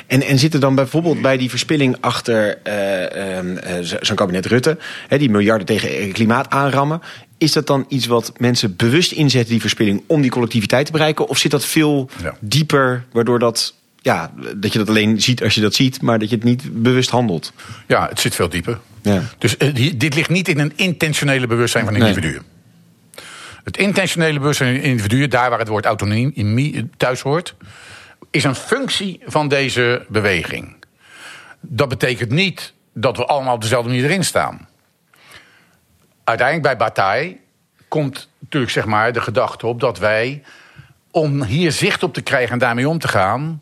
[0.08, 4.46] En, en zit er dan bijvoorbeeld bij die verspilling achter eh, eh, zo- zo'n kabinet
[4.46, 4.78] Rutte,
[5.08, 7.02] hè, die miljarden tegen klimaat aanrammen,
[7.38, 11.28] is dat dan iets wat mensen bewust inzetten, die verspilling, om die collectiviteit te bereiken?
[11.28, 12.36] Of zit dat veel Ja.
[12.40, 16.30] dieper, waardoor dat, ja, dat je dat alleen ziet als je dat ziet, maar dat
[16.30, 17.54] je het niet bewust handelt?
[17.88, 18.80] Ja, het zit veel dieper.
[19.02, 19.24] Ja.
[19.38, 22.08] Dus eh, dit ligt niet in een intentionele bewustzijn van Nee.
[22.08, 22.42] individuen.
[23.64, 27.56] Het intentionele bewustzijn van individuen, daar waar het woord autonomie thuis hoort,
[28.30, 30.76] is een functie van deze beweging.
[31.62, 34.68] Dat betekent niet dat we allemaal op dezelfde manier erin staan.
[36.24, 37.38] Uiteindelijk bij Bataille
[37.88, 40.44] komt natuurlijk zeg maar de gedachte op dat wij,
[41.12, 43.62] om hier zicht op te krijgen en daarmee om te gaan,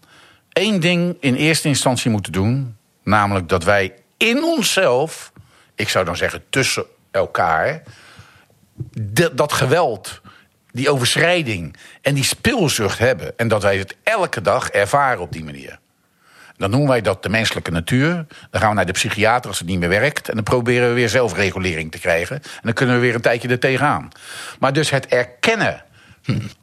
[0.51, 2.78] één ding in eerste instantie moeten doen.
[3.04, 5.32] Namelijk dat wij in onszelf,
[5.75, 7.84] ik zou dan zeggen tussen elkaar,
[9.32, 10.21] dat geweld,
[10.75, 13.38] die overschrijding en die speelzucht hebben.
[13.38, 15.79] En dat wij het elke dag ervaren op die manier.
[16.57, 18.25] Dan noemen wij dat de menselijke natuur.
[18.49, 20.29] Dan gaan we naar de psychiater als het niet meer werkt.
[20.29, 22.35] En dan proberen we weer zelfregulering te krijgen.
[22.35, 24.09] En dan kunnen we weer een tijdje er tegenaan.
[24.59, 25.83] Maar dus het erkennen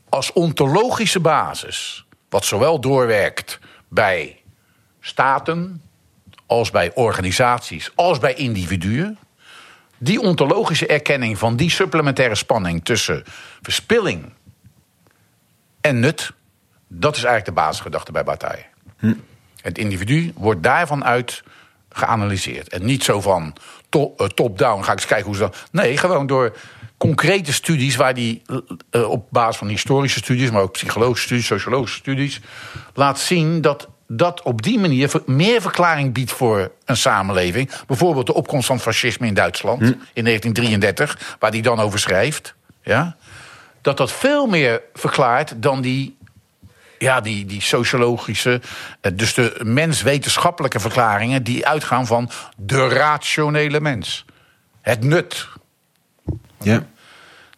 [0.08, 2.04] als ontologische basis.
[2.28, 4.42] Wat zowel doorwerkt bij
[5.00, 5.82] staten,
[6.46, 9.18] als bij organisaties, als bij individuen.
[10.02, 13.22] Die ontologische erkenning van die supplementaire spanning tussen
[13.60, 14.32] verspilling
[15.80, 16.32] en nut.
[16.88, 18.64] Dat is eigenlijk de basisgedachte bij Bataille.
[19.60, 21.42] Het individu wordt daarvan uit
[21.88, 22.68] geanalyseerd.
[22.68, 23.56] En niet zo van
[23.90, 25.64] eh, top-down, ga ik eens kijken hoe ze dat...
[25.70, 26.56] Nee, gewoon door
[26.96, 27.96] concrete studies...
[27.96, 28.56] waar die eh,
[28.90, 30.50] eh, op basis van historische studies...
[30.50, 32.40] maar ook psychologische studies, sociologische studies...
[32.94, 37.70] laat zien dat dat op die manier meer verklaring biedt voor een samenleving.
[37.86, 39.80] Bijvoorbeeld de opkomst van fascisme in Duitsland
[40.12, 41.36] in 1933...
[41.38, 42.54] waar hij dan over schrijft.
[42.82, 43.16] Ja?
[43.80, 46.16] Dat dat veel meer verklaart dan die
[46.98, 48.60] ja, die, die sociologische,
[49.00, 54.24] eh, dus de menswetenschappelijke verklaringen die uitgaan van de rationele mens.
[54.80, 55.48] Het nut.
[56.58, 56.86] Ja.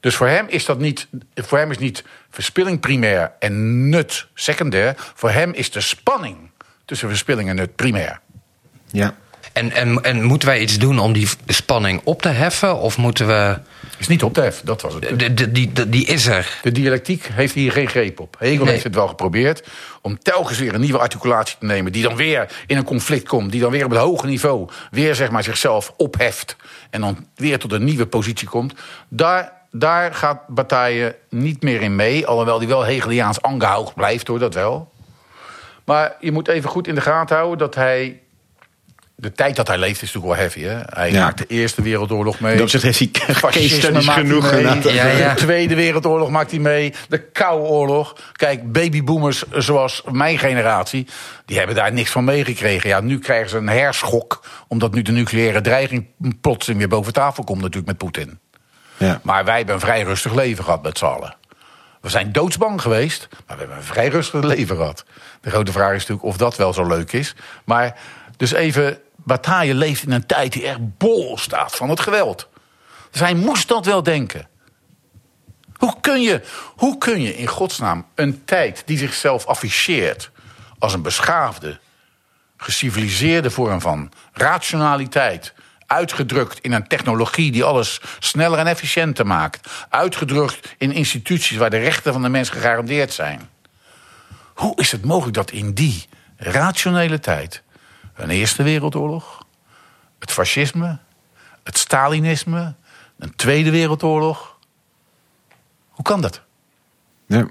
[0.01, 4.95] Dus voor hem is dat niet, voor hem is niet verspilling primair en nut secundair.
[5.15, 6.37] Voor hem is de spanning
[6.85, 8.21] tussen verspilling en nut primair.
[8.91, 9.15] Ja.
[9.53, 12.77] En, en, en moeten wij iets doen om die spanning op te heffen?
[12.79, 13.59] Of moeten we.
[13.99, 15.19] Is niet op te heffen, dat was het.
[15.19, 16.59] De, de, die, de- die is er.
[16.63, 18.37] De dialectiek heeft hier geen greep op.
[18.39, 18.73] Hegel Nee.
[18.73, 19.69] heeft het wel geprobeerd
[20.03, 21.93] om telkens weer een nieuwe articulatie te nemen...
[21.93, 24.69] die dan weer in een conflict komt, die dan weer op het hoge niveau...
[24.91, 26.57] weer zeg maar, zichzelf opheft
[26.91, 28.75] en dan weer tot een nieuwe positie komt.
[29.09, 32.27] Daar, daar gaat Bataille niet meer in mee...
[32.27, 34.93] alhoewel die wel Hegeliaans aangehoogd blijft, hoor, dat wel.
[35.85, 38.19] Maar je moet even goed in de gaten houden dat hij...
[39.17, 40.81] De tijd dat hij leeft is natuurlijk wel heavy, hè?
[40.85, 41.25] Hij Ja.
[41.25, 42.57] maakt de Eerste Wereldoorlog mee.
[42.57, 43.09] Dat heeft hij
[43.51, 44.59] case hij genoeg.
[44.61, 44.75] ja.
[44.75, 46.93] De Tweede Wereldoorlog maakt hij mee.
[47.09, 48.17] De Koude Oorlog.
[48.33, 51.07] Kijk, babyboomers zoals mijn generatie...
[51.45, 52.89] die hebben daar niks van meegekregen.
[52.89, 54.45] Ja, nu krijgen ze een herschok...
[54.69, 56.07] omdat nu de nucleaire dreiging
[56.41, 57.61] plotseling weer boven tafel komt...
[57.61, 58.39] natuurlijk met Poetin.
[58.97, 59.21] Ja.
[59.23, 61.37] Maar wij hebben een vrij rustig leven gehad met z'n allen.
[62.01, 65.05] We zijn doodsbang geweest, maar we hebben een vrij rustig leven gehad.
[65.41, 67.35] De grote vraag is natuurlijk of dat wel zo leuk is.
[67.65, 67.99] Maar
[68.37, 72.49] dus even, Bataille leeft in een tijd die echt bol staat van het geweld.
[73.11, 74.49] Dus hij moest dat wel denken.
[75.77, 76.43] Hoe kun je,
[76.77, 80.31] hoe kun je in godsnaam een tijd die zichzelf afficheert
[80.79, 81.79] als een beschaafde,
[82.57, 85.55] geciviliseerde vorm van rationaliteit.
[85.87, 89.87] Uitgedrukt in een technologie die alles sneller en efficiënter maakt.
[89.89, 93.49] Uitgedrukt in instituties waar de rechten van de mens gegarandeerd zijn.
[94.55, 97.63] Hoe is het mogelijk dat in die rationele tijd.
[98.15, 99.47] een Eerste Wereldoorlog,
[100.19, 100.99] het fascisme,
[101.63, 102.75] het Stalinisme,
[103.19, 104.59] een Tweede Wereldoorlog.
[105.89, 106.43] Hoe kan dat?
[107.27, 107.47] Ja.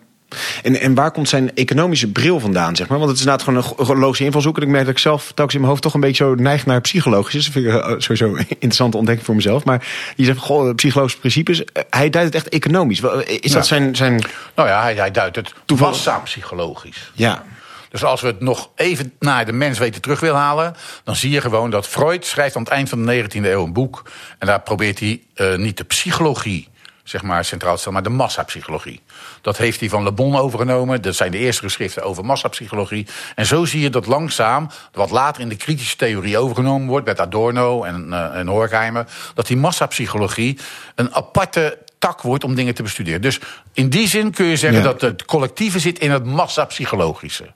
[0.63, 2.97] En, en waar komt zijn economische bril vandaan, zeg maar?
[2.97, 4.57] Want het is inderdaad gewoon een logische invalshoek.
[4.57, 6.65] En ik merk dat ik zelf telkens in mijn hoofd toch een beetje zo neig
[6.65, 7.43] naar psychologisch.
[7.43, 9.63] Dat vind ik eh, sowieso een interessante ontdekking voor mezelf.
[9.63, 11.63] Maar die zegt, goh, psychologische principes.
[11.65, 13.01] eh, Hij duidt het echt economisch.
[13.01, 14.23] Eh, Is dat zijn, zijn...
[14.55, 15.93] Nou ja, hij, hij duidt het Toevallig.
[15.93, 17.11] massa-psychologisch.
[17.13, 17.43] Ja,
[17.89, 20.75] Dus als we het nog even naar de mens weten terug willen halen...
[21.03, 23.73] dan zie je gewoon dat Freud schrijft aan het eind van de 19e eeuw een
[23.73, 24.09] boek...
[24.39, 25.21] en daar probeert hij
[25.57, 26.67] niet de psychologie
[27.03, 28.01] zeg maar, centraal te stellen...
[28.01, 29.01] maar de massapsychologie.
[29.41, 31.01] Dat heeft hij van Le Bon overgenomen.
[31.01, 33.07] Dat zijn de eerste geschriften over massapsychologie.
[33.35, 37.05] En zo zie je dat langzaam, wat later in de kritische theorie overgenomen wordt...
[37.05, 39.05] met Adorno en, eh, en Horkheimer...
[39.33, 40.59] dat die massapsychologie
[40.95, 43.21] een aparte tak wordt om dingen te bestuderen.
[43.21, 43.39] Dus
[43.73, 44.85] in die zin kun je zeggen Ja.
[44.85, 47.53] dat het collectieve zit in het massapsychologische.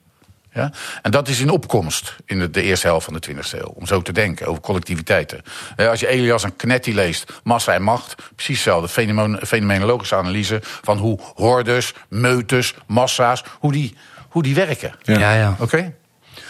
[0.57, 0.71] Ja?
[1.01, 3.65] En dat is in opkomst in de, de eerste helft van de 20e eeuw.
[3.73, 5.41] Om zo te denken over collectiviteiten.
[5.75, 8.15] Eh, Als je Elias en Knetti leest, Massa en Macht...
[8.35, 10.59] precies hetzelfde fenomeno- fenomenologische analyse...
[10.61, 13.95] van hoe hordes, meutes, massa's, hoe die,
[14.29, 14.95] hoe die werken.
[15.01, 15.17] Ja.
[15.19, 15.55] Ja, ja.
[15.59, 15.93] Oké?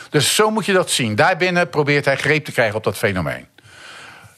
[0.09, 1.15] Dus zo moet je dat zien.
[1.15, 3.47] Daarbinnen probeert hij greep te krijgen op dat fenomeen.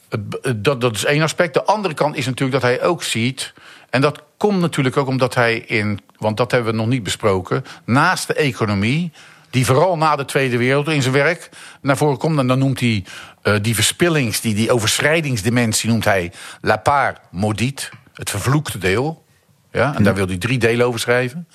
[0.08, 1.54] Het- Dat, dat is één aspect.
[1.54, 3.52] De andere kant is natuurlijk dat hij ook ziet...
[3.90, 6.00] en dat komt natuurlijk ook omdat hij in...
[6.16, 7.64] want dat hebben we nog niet besproken...
[7.84, 9.12] naast de economie,
[9.50, 11.48] die vooral na de Tweede Wereldoorlog in zijn werk
[11.80, 12.38] naar voren komt...
[12.38, 13.04] en dan noemt hij
[13.42, 15.90] eh, die verspillings, die, die overschrijdingsdimensie...
[15.90, 19.24] noemt hij la part maudite, het vervloekte deel.
[19.72, 19.94] Ja?
[19.94, 21.48] En daar wil hij drie delen over schrijven.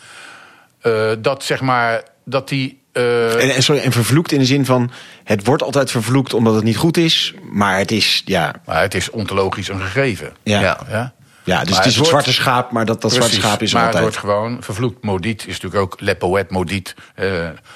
[0.82, 2.82] Eh, dat zeg maar, dat die...
[2.92, 4.92] eh, en, en, sorry, en vervloekt in de zin van...
[5.24, 7.34] het wordt altijd vervloekt omdat het niet goed is.
[7.52, 8.54] Maar het is, ja...
[8.66, 10.34] maar het is ontologisch een gegeven.
[10.44, 10.80] Ja, Ja.
[10.90, 11.14] Ja?
[11.46, 13.62] Ja dus Maar het is het het wordt- zwarte schaap, maar dat, dat zwarte schaap
[13.62, 14.14] is er maar het altijd.
[14.16, 15.04] wordt gewoon vervloekt.
[15.04, 17.26] Maudit is natuurlijk ook Le Poète Maudit, eh,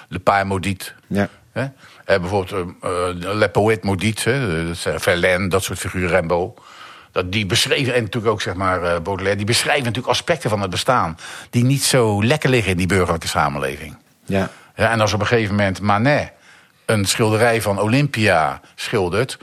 [0.08, 0.94] Le Père Maudit.
[1.08, 1.30] Ja.
[1.52, 1.62] Hè?
[2.06, 2.90] Eh, bijvoorbeeld eh,
[3.30, 6.60] eh, Le Poète Maudit, hè, dat zijn Verlaine, dat soort figuren, Rimbaud.
[7.12, 9.36] Dat die beschreven, en natuurlijk ook zeg maar Baudelaire...
[9.38, 11.18] die beschrijven natuurlijk aspecten van het bestaan...
[11.50, 13.98] die niet zo lekker liggen in die burgerlijke samenleving.
[14.26, 14.50] Ja.
[14.76, 16.32] Ja, en als op een gegeven moment Manet
[16.86, 19.38] een schilderij van Olympia schildert...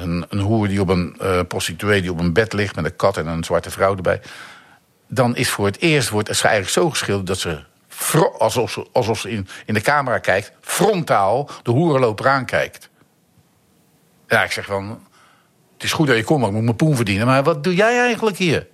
[0.00, 2.76] een, een hoer die op een eh, prostituee die op een bed ligt...
[2.76, 4.20] met een kat en een zwarte vrouw erbij...
[5.08, 7.26] dan is voor het eerst wordt het eigenlijk zo geschilderd...
[7.26, 7.62] dat ze,
[8.38, 10.52] alsof ze, alsof ze in, in de camera kijkt...
[10.60, 12.88] frontaal de hoerenloper aankijkt.
[14.28, 15.06] Ja, ik zeg van...
[15.72, 17.26] het is goed dat je komt, maar ik moet mijn poen verdienen...
[17.26, 18.66] maar wat doe jij eigenlijk hier?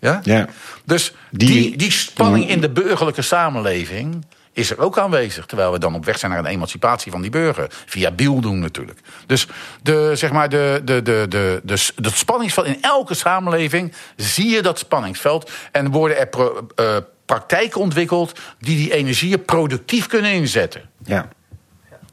[0.00, 0.20] Ja?
[0.22, 0.48] Ja.
[0.84, 5.46] Dus Die- die, die, spanning in de burgerlijke samenleving is er ook aanwezig.
[5.46, 7.66] Terwijl we dan op weg zijn naar een emancipatie van die burger.
[7.86, 8.98] Via Biel doen natuurlijk.
[9.26, 9.46] Dus
[9.82, 14.62] de, zeg maar de, de, de, de, de, dat spanningsveld in elke samenleving zie je
[14.62, 15.50] dat spanningsveld.
[15.72, 20.90] En worden er pro- eh, praktijken ontwikkeld die die energieën productief kunnen inzetten.
[21.04, 21.28] Ja.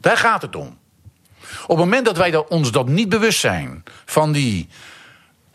[0.00, 0.78] Daar gaat het om.
[1.62, 4.68] Op het moment dat wij dat, ons dat niet bewust zijn van die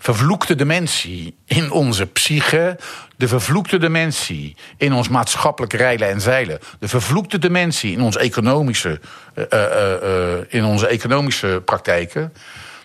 [0.03, 2.79] vervloekte dimensie in onze psyche,
[3.17, 8.99] de vervloekte dimensie in ons maatschappelijk rijlen en zeilen, de vervloekte dimensie in onze economische,
[9.33, 12.33] eh, eh, eh, in onze economische praktijken,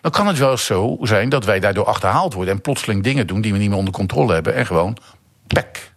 [0.00, 3.40] dan kan het wel zo zijn dat wij daardoor achterhaald worden en plotseling dingen doen
[3.40, 4.96] die we niet meer onder controle hebben en gewoon
[5.46, 5.92] pek.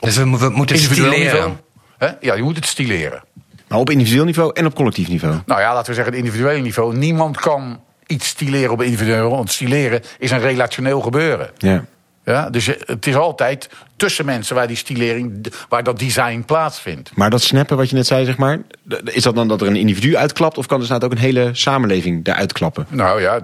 [0.00, 1.34] Dus we, mo- we moeten Individueel stileren.
[1.34, 1.56] niveau.
[1.98, 2.10] Hè?
[2.20, 3.22] Ja, je moet het stileren.
[3.68, 5.36] Maar op individueel niveau en op collectief niveau.
[5.46, 6.96] Nou ja, laten we zeggen, het individuele niveau.
[6.96, 9.30] Niemand kan iets stileren op individueel.
[9.30, 11.50] Want stileren is een relationeel gebeuren.
[11.58, 11.84] Ja.
[12.24, 17.10] Ja, dus het is altijd tussen mensen waar die stilering, waar dat design plaatsvindt.
[17.14, 18.58] Maar dat snappen wat je net zei, zeg maar.
[19.04, 20.58] Is dat dan dat er een individu uitklapt?
[20.58, 22.86] Of kan dus ook een hele samenleving eruit klappen?
[22.88, 23.40] Nou ja,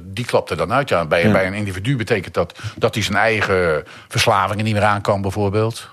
[0.00, 0.88] die klapt er dan uit.
[0.88, 1.06] Ja.
[1.06, 1.32] Bij, Ja.
[1.32, 5.88] bij een individu betekent dat dat hij zijn eigen verslavingen niet meer aan kan, bijvoorbeeld.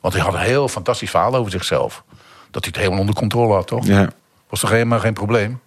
[0.00, 2.04] Want hij had een heel fantastisch verhaal over zichzelf.
[2.50, 3.86] Dat hij het helemaal onder controle had, toch?
[3.86, 4.08] Ja.
[4.48, 5.60] Was toch helemaal geen probleem?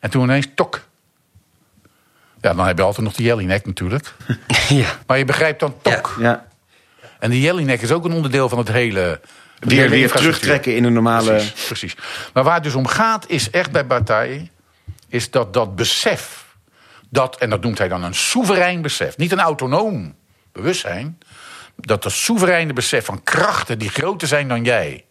[0.00, 0.82] En toen ineens, tok.
[2.42, 4.14] Ja, dan heb je altijd nog die jellyneck natuurlijk.
[4.68, 4.98] Ja.
[5.06, 6.16] Maar je begrijpt dan tok.
[6.18, 6.46] Ja.
[7.18, 9.20] En die jellyneck is ook een onderdeel van het hele...
[9.58, 11.30] de Weer, weer terugtrekken in een normale...
[11.30, 11.96] Precies, precies.
[12.32, 14.48] Maar waar het dus om gaat, is echt bij Bataille...
[15.08, 16.44] is dat dat besef...
[17.10, 19.16] Dat, en dat noemt hij dan een soeverein besef.
[19.16, 20.14] Niet een autonoom
[20.52, 21.18] bewustzijn.
[21.76, 25.04] Dat dat soevereine besef van krachten die groter zijn dan jij...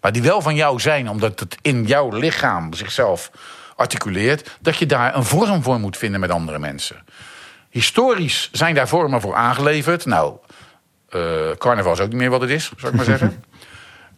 [0.00, 3.30] maar die wel van jou zijn, omdat het in jouw lichaam zichzelf
[3.82, 4.58] articuleert...
[4.60, 7.04] dat je daar een vorm voor moet vinden met andere mensen.
[7.68, 10.06] Historisch zijn daar vormen voor aangeleverd.
[10.06, 10.36] Nou,
[11.08, 11.20] eh,
[11.58, 13.44] carnaval is ook niet meer wat het is, zou ik maar zeggen.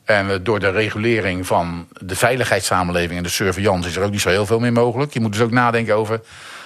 [0.04, 4.20] En eh, door de regulering van de veiligheidssamenleving en de surveillance is er ook niet
[4.20, 5.12] zo heel veel meer mogelijk.
[5.12, 6.20] Je moet dus ook nadenken over.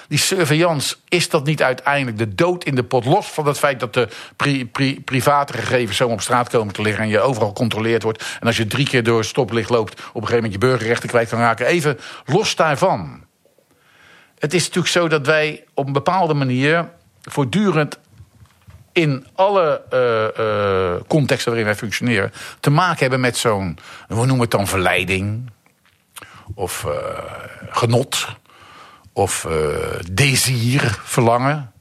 [0.09, 3.05] Die surveillance, is dat niet uiteindelijk de dood in de pot?
[3.05, 6.81] Los van het feit dat de pri- pri- private gegevens zo op straat komen te
[6.81, 8.23] liggen en je overal gecontroleerd wordt.
[8.39, 11.29] En als je drie keer door stoplicht loopt, op een gegeven moment je burgerrechten kwijt
[11.29, 11.65] kan raken.
[11.65, 13.23] Even los daarvan.
[14.39, 16.89] Het is natuurlijk zo dat wij op een bepaalde manier
[17.21, 17.99] voortdurend
[18.91, 24.39] in alle eh, eh, contexten waarin wij functioneren te maken hebben met zo'n, we noemen
[24.39, 25.51] het dan verleiding,
[26.53, 26.91] of eh,
[27.69, 28.27] genot,
[29.19, 29.47] of
[30.11, 31.71] desir, verlangen.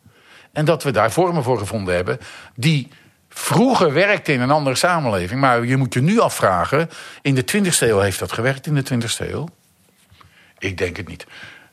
[0.53, 2.19] En dat we daar vormen voor gevonden hebben
[2.55, 2.89] die
[3.29, 5.41] vroeger werkten in een andere samenleving.
[5.41, 6.91] Maar je moet je nu afvragen,
[7.23, 9.49] in de 20e eeuw heeft dat gewerkt in de 20e eeuw?
[10.59, 11.27] Ik denk het niet.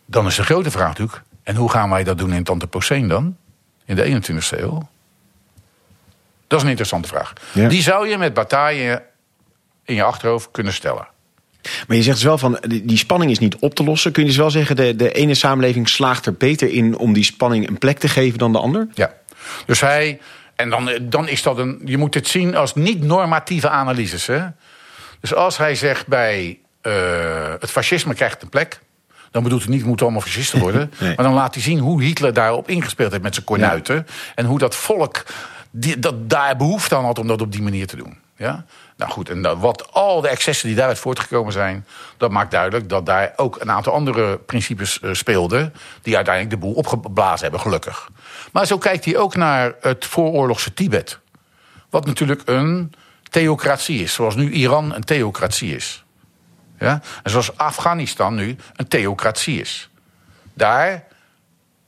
[0.06, 3.08] Dan is de grote vraag natuurlijk, en hoe gaan wij dat doen in het Anthropoceen
[3.08, 3.38] dan?
[3.86, 4.90] In de 21e eeuw?
[6.48, 7.34] Dat is een interessante vraag.
[7.52, 7.68] Ja.
[7.68, 9.04] Die zou je met bataille
[9.84, 11.08] in je achterhoofd kunnen stellen.
[11.88, 14.12] Maar je zegt dus wel van, die, spanning is niet op te lossen.
[14.12, 17.24] Kun je dus wel zeggen, de, de ene samenleving slaagt er beter in om die
[17.24, 18.88] spanning een plek te geven dan de ander?
[18.94, 19.14] Ja.
[19.66, 20.20] Dus hij.
[20.56, 21.82] En dan, dan is dat een.
[21.86, 24.26] Je moet het zien als niet-normatieve analyses.
[24.28, 24.42] Hè?
[25.20, 26.60] Dus als hij zegt bij.
[26.82, 28.80] eh, het fascisme krijgt een plek.
[29.32, 30.92] Dan bedoelt hij niet, we moeten allemaal fascisten worden.
[31.00, 31.16] Nee.
[31.16, 34.08] Maar dan laat hij zien hoe Hitler daarop ingespeeld heeft met zijn kornuiten.
[34.36, 35.24] En hoe dat volk
[35.72, 38.18] die, dat daar behoefte aan had om dat op die manier te doen.
[38.38, 38.66] Ja?
[38.98, 41.86] Nou goed, en wat al de excessen die daaruit voortgekomen zijn...
[42.18, 45.74] dat maakt duidelijk dat daar ook een aantal andere principes eh, speelden...
[46.02, 48.10] die uiteindelijk de boel opgeblazen hebben, gelukkig.
[48.52, 51.20] Maar zo kijkt hij ook naar het vooroorlogse Tibet.
[51.90, 52.94] Wat natuurlijk een
[53.30, 56.04] theocratie is, zoals nu Iran een theocratie is.
[56.80, 57.02] Ja?
[57.24, 59.90] En zoals Afghanistan nu een theocratie is.
[60.54, 61.04] Daar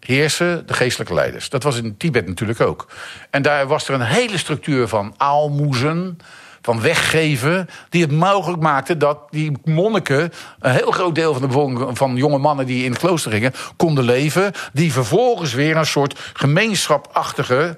[0.08, 1.50] heersen de geestelijke leiders.
[1.50, 2.88] Dat was in Tibet natuurlijk ook.
[3.30, 6.18] En daar was er een hele structuur van aalmoezen,
[6.62, 11.48] van weggeven, die het mogelijk maakte dat die monniken, een heel groot deel van de
[11.48, 15.86] bevolking van jonge mannen die in het klooster gingen, konden leven, die vervolgens weer een
[15.86, 17.76] soort gemeenschapachtige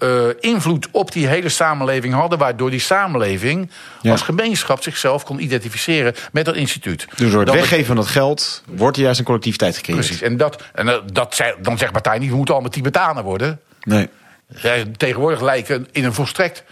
[0.00, 3.70] eh, invloed op die hele samenleving hadden, waardoor die samenleving
[4.02, 4.10] Ja.
[4.10, 7.06] als gemeenschap zichzelf kon identificeren met dat instituut.
[7.16, 10.00] Dus door het Dat weggeven van dat geld wordt er juist een collectiviteit gecreëerd.
[10.00, 10.22] Precies.
[10.22, 13.60] En, dat, en eh, dat, zei- dan zegt Partij niet, we moeten allemaal Tibetanen worden.
[13.82, 14.08] Nee.
[14.54, 16.64] Zij tegenwoordig lijken in een volstrekt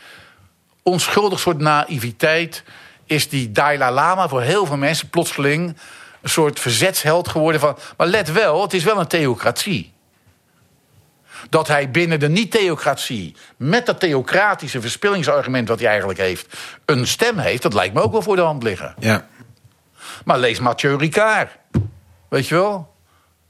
[0.83, 2.63] onschuldig soort naïviteit...
[3.07, 5.77] is die Dalai Lama voor heel veel mensen plotseling...
[6.23, 7.77] een soort verzetsheld geworden van...
[7.97, 9.93] maar let wel, het is wel een theocratie.
[11.49, 13.37] Dat hij binnen de niet-theocratie...
[13.57, 16.57] met dat theocratische verspillingsargument wat hij eigenlijk heeft...
[16.85, 18.95] een stem heeft, dat lijkt me ook wel voor de hand liggen.
[18.99, 19.27] Ja.
[20.25, 21.51] Maar lees Mathieu Ricard.
[22.29, 22.97] Weet je wel?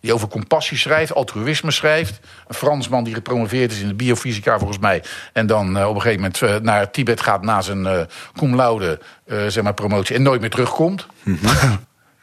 [0.00, 2.20] Die over compassie schrijft, altruïsme schrijft.
[2.48, 5.02] Een Fransman die gepromoveerd is in de biofysica volgens mij.
[5.32, 8.00] En dan eh, op een gegeven moment eh, naar Tibet gaat na zijn eh
[8.36, 10.16] cum laude zeg maar, promotie.
[10.16, 11.06] En nooit meer terugkomt.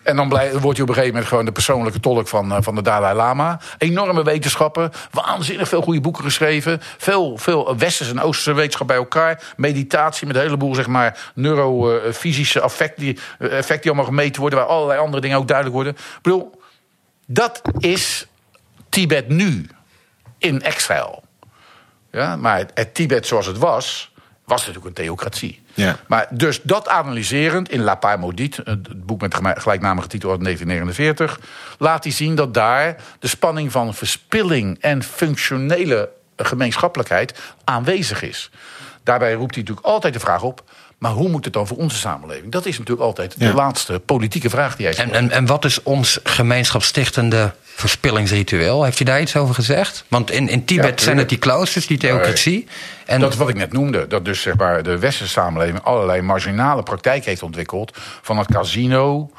[0.06, 2.76] En dan wordt hij op een gegeven moment gewoon de persoonlijke tolk van, eh, van
[2.76, 3.60] de Dalai Lama.
[3.78, 6.82] Enorme wetenschappen, waanzinnig veel goede boeken geschreven.
[6.98, 9.54] Veel, veel westerse en oosterse wetenschap bij elkaar.
[9.58, 14.60] Meditatie met een heleboel zeg maar, neurofysische effecten die, eh, effecten die allemaal gemeten worden.
[14.60, 15.94] Waar allerlei andere dingen ook duidelijk worden.
[15.94, 16.62] Ik bedoel,
[17.28, 18.28] dat is
[18.90, 19.70] Tibet nu
[20.38, 21.20] in exile.
[22.12, 24.14] Ja, maar het Tibet zoals het was,
[24.46, 25.64] was natuurlijk een theocratie.
[25.76, 25.98] Ja.
[26.08, 31.40] Maar dus dat analyserend in La Paix Maudite, het boek met gelijknamige titel uit 1949,
[31.78, 38.52] laat hij zien dat daar de spanning van verspilling en functionele gemeenschappelijkheid aanwezig is.
[39.04, 40.64] Daarbij roept hij natuurlijk altijd de vraag op.
[40.98, 42.52] Maar hoe moet het dan voor onze samenleving?
[42.52, 43.48] Dat is natuurlijk altijd Ja.
[43.50, 45.24] de laatste politieke vraag die hij En, stelt.
[45.24, 48.84] en, en wat is ons gemeenschapsstichtende verspillingsritueel?
[48.84, 50.06] Heeft u daar iets over gezegd?
[50.08, 52.68] Want in, in Tibet zijn het die kloosters, die theocratie.
[53.06, 54.08] En Dat is wat ik net noemde.
[54.08, 57.98] Dat dus zeg maar, de westerse samenleving allerlei marginale praktijk heeft ontwikkeld.
[58.22, 59.32] Van het casino,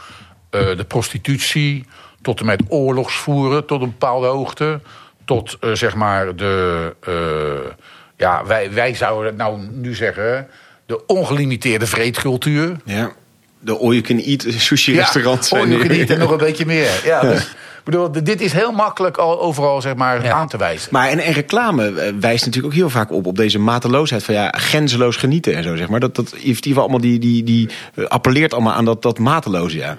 [0.51, 1.85] eh, de prostitutie,
[2.23, 4.81] tot en met oorlogsvoeren tot een bepaalde hoogte.
[5.25, 6.95] Tot eh, zeg maar de.
[7.01, 7.73] eh,
[8.17, 10.49] ja, wij, wij zouden het nou nu zeggen.
[10.87, 12.77] De ongelimiteerde vreedcultuur.
[12.85, 13.13] ja.
[13.61, 15.49] De all you can eat sushi restaurant.
[15.49, 17.01] Ja, je geniet en nog een beetje meer.
[17.05, 20.33] Ja, dus, ik bedoel, dit is heel makkelijk al overal zeg maar, Ja.
[20.33, 20.89] aan te wijzen.
[20.93, 24.35] Maar en, en reclame eh, wijst natuurlijk ook heel vaak op op deze mateloosheid van
[24.35, 26.01] ja, grenzeloos genieten en zo zeg maar.
[26.01, 29.99] Dat, dat geval allemaal die, die, die eh, appelleert allemaal aan dat, dat mateloze, ja.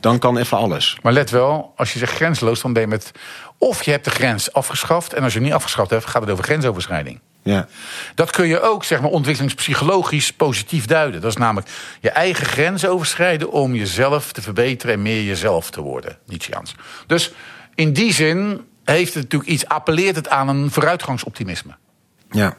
[0.00, 0.96] Dan kan even alles.
[1.02, 3.10] Maar let wel, als je zegt grensloos, dan ben je met.
[3.58, 5.12] Of je hebt de grens afgeschaft.
[5.12, 7.20] En als je hem niet afgeschaft hebt, gaat het over grensoverschrijding.
[7.44, 7.66] Ja.
[8.14, 11.20] Dat kun je ook zeg maar, ontwikkelingspsychologisch positief duiden.
[11.20, 11.68] Dat is namelijk
[12.00, 16.18] je eigen grens overschrijden om jezelf te verbeteren en meer jezelf te worden.
[16.26, 16.74] Nietzscheaans.
[17.06, 17.32] Dus
[17.74, 21.74] in die zin heeft het natuurlijk iets, appelleert het aan een vooruitgangsoptimisme.
[22.30, 22.56] Ja.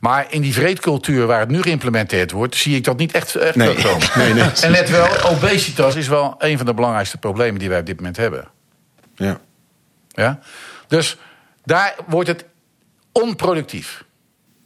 [0.00, 3.56] Maar in die vreedcultuur waar het nu geïmplementeerd wordt, zie ik dat niet echt, echt
[3.56, 3.74] Nee.
[3.74, 4.08] terugkomen.
[4.24, 4.50] Nee, nee.
[4.62, 7.96] En let wel, obesitas is wel een van de belangrijkste problemen die wij op dit
[7.96, 8.48] moment hebben.
[9.14, 9.40] Ja.
[10.08, 10.38] Ja?
[10.88, 11.16] Dus
[11.64, 12.44] daar wordt het
[13.12, 14.04] onproductief.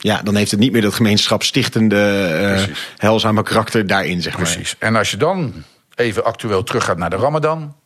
[0.06, 2.92] Ja, dan heeft het niet meer dat gemeenschapsstichtende, eh Precies.
[2.96, 4.42] heilzame karakter daarin, zeg maar.
[4.42, 4.76] Precies.
[4.78, 5.52] En als je dan
[5.94, 7.76] even actueel teruggaat naar de Ramadan.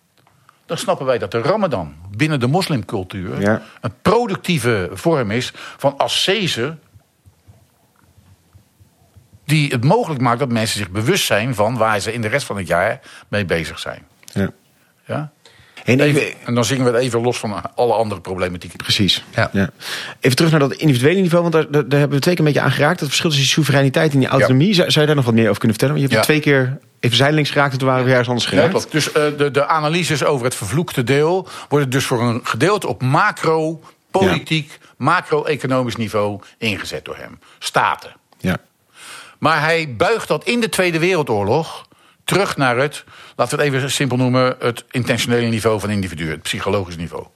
[0.67, 3.41] dan snappen wij dat de Ramadan binnen de moslimcultuur.
[3.41, 3.63] Ja.
[3.81, 6.77] een productieve vorm is van ascese.
[9.45, 12.47] die het mogelijk maakt dat mensen zich bewust zijn van waar ze in de rest
[12.47, 14.07] van het jaar mee bezig zijn.
[14.33, 14.51] Ja.
[15.07, 15.33] Ja?
[15.85, 18.77] En even, Even, en dan zingen we het even los van alle andere problematiek.
[18.77, 19.25] Precies.
[19.35, 19.71] Ja.
[20.21, 22.53] Even terug naar dat individuele niveau, want daar, daar daar hebben we twee keer een
[22.53, 22.99] beetje aan geraakt.
[22.99, 24.75] Dat verschil tussen die soevereiniteit en die autonomie.
[24.75, 26.01] Zou, zou je daar nog wat meer over kunnen vertellen?
[26.01, 28.93] Want je hebt twee keer even zijdelings geraakt en toen waren we ergens anders geraakt.
[28.93, 33.03] Dus eh, de, de analyses over het vervloekte deel worden dus voor een gedeelte op
[33.03, 37.39] macro, politiek, macro-economisch niveau ingezet door hem.
[37.59, 38.13] Staten.
[38.39, 38.57] Ja.
[39.39, 41.89] Maar hij buigt dat in de Tweede Wereldoorlog
[42.31, 43.05] terug naar het,
[43.37, 47.27] laten we het even simpel noemen, het intentionele niveau van individuen, het psychologisch niveau.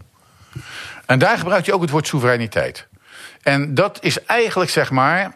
[1.07, 2.86] En daar gebruikt hij ook het woord soevereiniteit.
[3.42, 5.34] En dat is eigenlijk, zeg maar,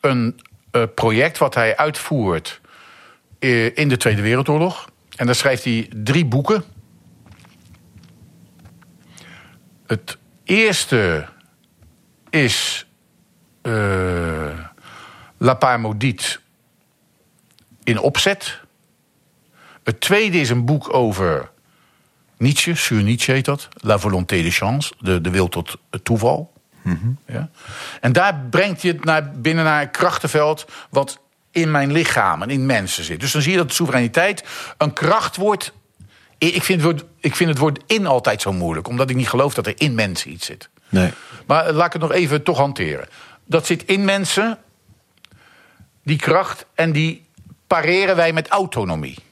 [0.00, 0.40] een
[0.70, 2.60] eh, project wat hij uitvoert
[3.38, 4.90] eh, in de Tweede Wereldoorlog.
[5.16, 6.64] En daar schrijft hij drie boeken.
[9.86, 11.26] Het eerste
[12.28, 12.86] is
[13.62, 14.58] eh,
[15.38, 16.38] La Part Maudite
[17.84, 18.60] in opzet.
[19.90, 21.50] Het tweede is een boek over
[22.36, 23.68] Nietzsche, sur Nietzsche heet dat.
[23.76, 26.52] La volonté de chance, de, de wil tot het toeval.
[27.26, 27.50] Ja?
[28.00, 31.20] En daar brengt je het naar, binnen naar een krachtenveld wat
[31.50, 33.20] in mijn lichaam en in mensen zit.
[33.20, 34.44] Dus dan zie je dat de soevereiniteit
[34.78, 35.72] een kracht wordt.
[36.38, 39.28] Ik vind, het woord, ik vind het woord in altijd zo moeilijk, omdat ik niet
[39.28, 40.68] geloof dat er in mensen iets zit.
[40.88, 41.12] Nee.
[41.46, 43.08] Maar laat ik het nog even toch hanteren.
[43.44, 44.58] Dat zit in mensen,
[46.04, 47.26] die kracht, en die
[47.66, 49.28] pareren wij met autonomie.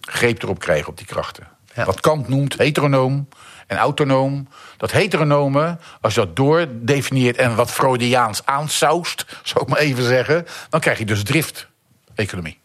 [0.00, 1.48] Greep erop krijgen op die krachten.
[1.74, 1.84] Ja.
[1.84, 3.28] Wat Kant noemt heteronoom
[3.70, 4.48] en autonoom.
[4.76, 10.46] Dat heteronome, als je dat doordefinieert en wat Freudiaans aansaust, zou ik maar even zeggen,
[10.68, 12.58] dan krijg je dus drift-economie.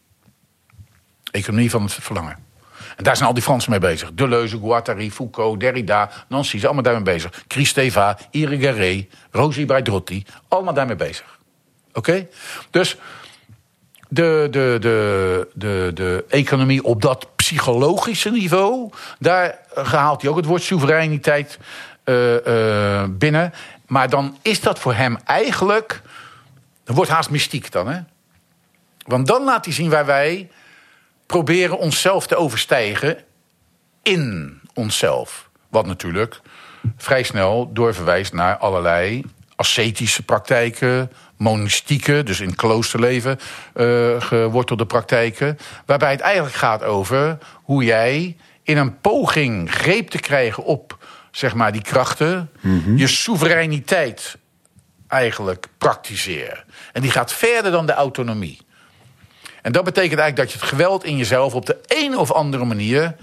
[1.30, 2.44] Economie van het verlangen.
[2.96, 4.12] En daar zijn al die Fransen mee bezig.
[4.12, 7.44] Deleuze, Guattari, Foucault, Derrida, Nancy, zijn allemaal daarmee bezig.
[7.48, 11.38] Christeva, Irigaray, Rosi Baidrotti, allemaal daarmee bezig.
[11.92, 12.28] Oké?
[12.70, 12.96] Dus
[14.08, 20.46] de, de, de, de, de economie op dat psychologische niveau, daar haalt hij ook het
[20.46, 21.58] woord soevereiniteit
[22.04, 23.52] eh, eh, binnen.
[23.86, 26.02] Maar dan is dat voor hem eigenlijk.
[26.84, 28.00] Dat wordt haast mystiek dan, hè?
[29.06, 30.50] Want dan laat hij zien waar wij
[31.26, 33.18] proberen onszelf te overstijgen
[34.02, 35.48] in onszelf.
[35.68, 36.40] Wat natuurlijk
[36.96, 39.24] vrij snel doorverwijst naar allerlei
[39.56, 43.38] ascetische praktijken, monastieke, dus in kloosterleven
[43.74, 45.58] eh gewortelde praktijken.
[45.86, 50.98] Waarbij het eigenlijk gaat over hoe jij in een poging greep te krijgen op
[51.30, 52.50] zeg maar, die krachten,
[52.96, 54.36] je soevereiniteit
[55.08, 56.64] eigenlijk praktiseren.
[56.92, 58.58] En die gaat verder dan de autonomie.
[59.62, 62.64] En dat betekent eigenlijk dat je het geweld in jezelf op de een of andere
[62.64, 63.14] manier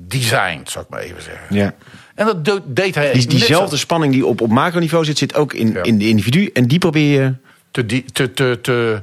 [0.00, 1.56] designt, zou ik maar even zeggen.
[1.56, 1.74] Ja.
[2.14, 3.12] En dat deed hij.
[3.12, 5.82] Die, diezelfde spanning die op, op macroniveau zit, zit ook in, Ja.
[5.82, 6.50] in de individu.
[6.52, 7.34] En die probeer je.
[7.70, 9.02] Te, te, te, te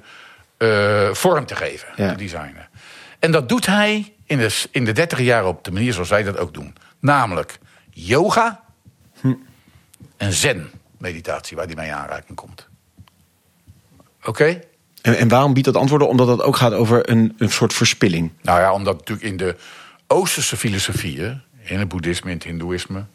[0.58, 2.10] eh, vorm te geven, Ja.
[2.12, 2.68] te designen.
[3.20, 6.24] En dat doet hij in de, in de dertig jaar op de manier zoals wij
[6.24, 6.76] dat ook doen.
[7.00, 7.60] Namelijk
[7.90, 8.64] yoga
[10.18, 12.68] en zen-meditatie, waar hij mee in aanraking komt.
[14.24, 14.60] Oké?
[15.02, 16.08] En, en waarom biedt dat antwoorden?
[16.08, 18.32] Omdat het ook gaat over een, een soort verspilling.
[18.42, 19.56] Nou ja, omdat natuurlijk in de
[20.08, 23.06] Oosterse filosofieën, in het boeddhisme, in het hindoeïsme,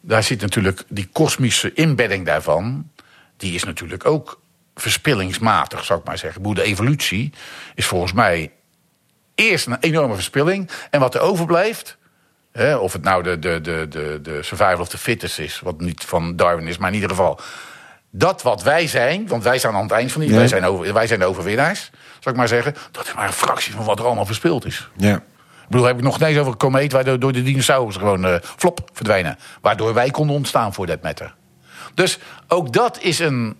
[0.00, 2.90] daar zit natuurlijk die kosmische inbedding daarvan,
[3.36, 4.40] die is natuurlijk ook
[4.80, 6.54] verspillingsmatig, zou ik maar zeggen.
[6.54, 7.32] De evolutie
[7.74, 8.52] is volgens mij
[9.34, 10.70] eerst een enorme verspilling.
[10.90, 11.96] En wat er overblijft,
[12.52, 15.80] hè, of het nou de, de, de, de, de survival of the fittest is, wat
[15.80, 17.40] niet van Darwin is, maar in ieder geval.
[18.10, 20.36] Dat wat wij zijn, want wij staan aan het eind van die, Ja.
[20.36, 22.74] wij, zijn over, wij zijn de overwinnaars, zou ik maar zeggen.
[22.90, 24.88] Dat is maar een fractie van wat er allemaal verspild is.
[24.96, 25.16] Ja.
[25.16, 28.24] Ik bedoel, heb ik nog niet eens over een komeet waardoor door de dinosaurussen gewoon
[28.24, 29.38] eh, flop verdwijnen.
[29.60, 31.34] Waardoor wij konden ontstaan voor dat matter.
[31.94, 32.18] Dus
[32.48, 33.56] ook dat is een,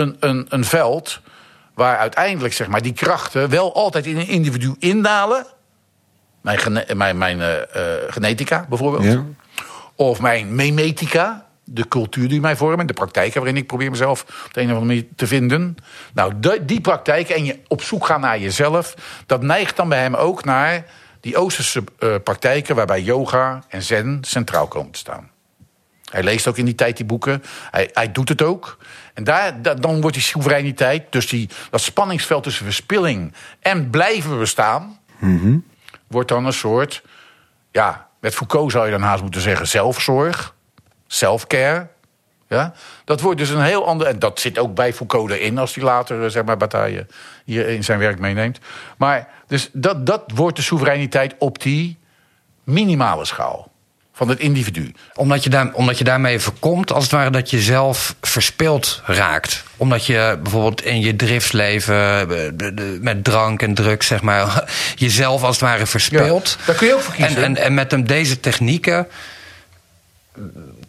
[0.00, 1.20] een, een, een veld
[1.74, 5.46] waar uiteindelijk zeg maar, die krachten wel altijd in een individu indalen.
[6.40, 9.04] Mijn, gene- mijn, mijn eh, eh, genetica bijvoorbeeld.
[9.04, 9.24] Ja.
[9.94, 14.54] Of mijn memetica, de cultuur die mij vormen, de praktijken waarin ik probeer mezelf op
[14.54, 15.76] de een of andere manier te vinden.
[16.14, 18.94] Nou, de- die praktijken en je op zoek gaan naar jezelf,
[19.26, 20.84] dat neigt dan bij hem ook naar
[21.20, 25.30] die Oosterse eh, praktijken waarbij yoga en zen centraal komen te staan.
[26.10, 27.42] Hij leest ook in die tijd die boeken.
[27.70, 28.78] Hij, hij doet het ook.
[29.14, 34.38] En daar, da- dan wordt die soevereiniteit, dus die, dat spanningsveld tussen verspilling en blijven
[34.38, 34.98] bestaan,
[36.06, 37.02] wordt dan een soort,
[37.72, 40.54] ja, met Foucault zou je dan haast moeten zeggen, zelfzorg,
[41.06, 41.88] self-care.
[42.48, 42.72] Ja?
[43.04, 44.06] Dat wordt dus een heel ander.
[44.06, 47.06] En dat zit ook bij Foucault erin, als hij later, eh, zeg maar, Bataille
[47.44, 48.58] hier in zijn werk meeneemt.
[48.96, 51.98] Maar dus dat, dat wordt de soevereiniteit op die
[52.64, 53.69] minimale schaal
[54.20, 54.92] van het individu.
[55.14, 59.62] Omdat je, daar, omdat je daarmee voorkomt, als het ware, dat je zelf verspeeld raakt.
[59.76, 64.64] Omdat je bijvoorbeeld in je driftsleven eh, met drank en drugs, zeg maar,
[64.96, 66.56] jezelf als het ware verspeelt.
[66.58, 67.36] Ja, daar kun je ook voor kiezen.
[67.36, 69.06] En, en, en met hem deze technieken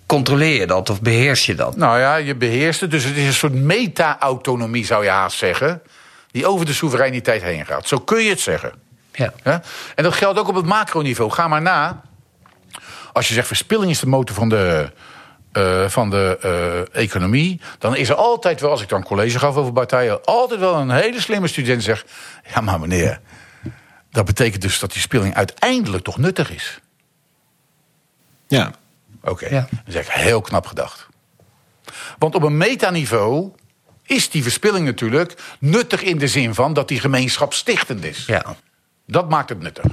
[0.05, 1.75] controleer je dat of beheers je dat.
[1.75, 2.91] Nou ja, je beheerst het.
[2.91, 5.81] Dus het is een soort meta-autonomie, zou je haast zeggen.
[6.31, 7.87] Die over de soevereiniteit heen gaat.
[7.87, 8.71] Zo kun je het zeggen.
[9.11, 9.33] Ja.
[9.43, 9.61] Ja?
[9.95, 11.31] En dat geldt ook op het macroniveau.
[11.31, 12.01] Ga maar na.
[13.11, 14.91] Als je zegt verspilling is de motor van de,
[15.51, 16.37] eh, van de
[16.93, 17.61] eh, economie...
[17.79, 20.25] dan is er altijd wel, als ik dan college gaf over partijen...
[20.25, 22.11] altijd wel een hele slimme student die zegt...
[22.53, 23.19] ja, maar meneer,
[24.11, 26.79] dat betekent dus dat die spilling uiteindelijk toch nuttig is.
[28.47, 28.71] Ja.
[29.23, 29.67] Oké, Ja.
[29.69, 31.07] dat is echt heel knap gedacht.
[32.17, 33.51] Want op een metaniveau
[34.03, 38.25] is die verspilling natuurlijk nuttig in de zin van dat die gemeenschap stichtend is.
[38.25, 38.55] Ja.
[39.07, 39.85] Dat maakt het nuttig.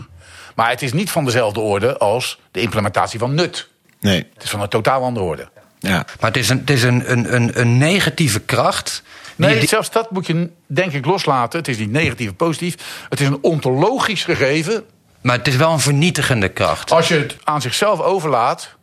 [0.59, 3.69] Maar het is niet van dezelfde orde als de implementatie van nut.
[4.01, 4.27] Nee.
[4.35, 5.49] Het is van een totaal andere orde.
[5.79, 5.91] Ja.
[6.21, 9.03] Maar het is een, het is een, een, een, een negatieve kracht.
[9.37, 11.59] Nee, die- zelfs dat moet je denk ik loslaten.
[11.59, 13.05] Het is niet negatief of positief.
[13.09, 14.85] Het is een ontologisch gegeven.
[15.21, 16.91] maar het is wel een vernietigende kracht.
[16.91, 18.77] Als je het aan zichzelf overlaat,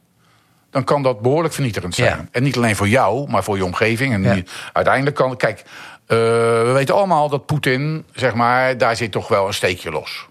[0.72, 2.10] dan kan dat behoorlijk vernietigend zijn.
[2.18, 2.26] Ja.
[2.32, 4.14] En niet alleen voor jou, maar voor je omgeving.
[4.14, 4.42] En Ja.
[4.74, 5.38] uiteindelijk kan.
[5.38, 9.92] Kijk, eh, we weten allemaal dat Poetin, zeg maar, daar zit toch wel een steekje
[9.92, 10.28] los.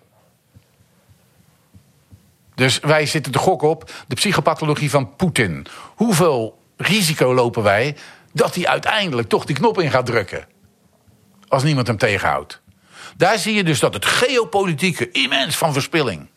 [2.55, 5.67] Dus wij zitten te gokken op de psychopathologie van Poetin.
[5.95, 7.97] Hoeveel risico lopen wij
[8.33, 10.47] dat hij uiteindelijk toch die knop in gaat drukken?
[11.49, 12.63] Als niemand hem tegenhoudt.
[13.17, 16.29] Daar zie je dus dat het geopolitieke immens van verspilling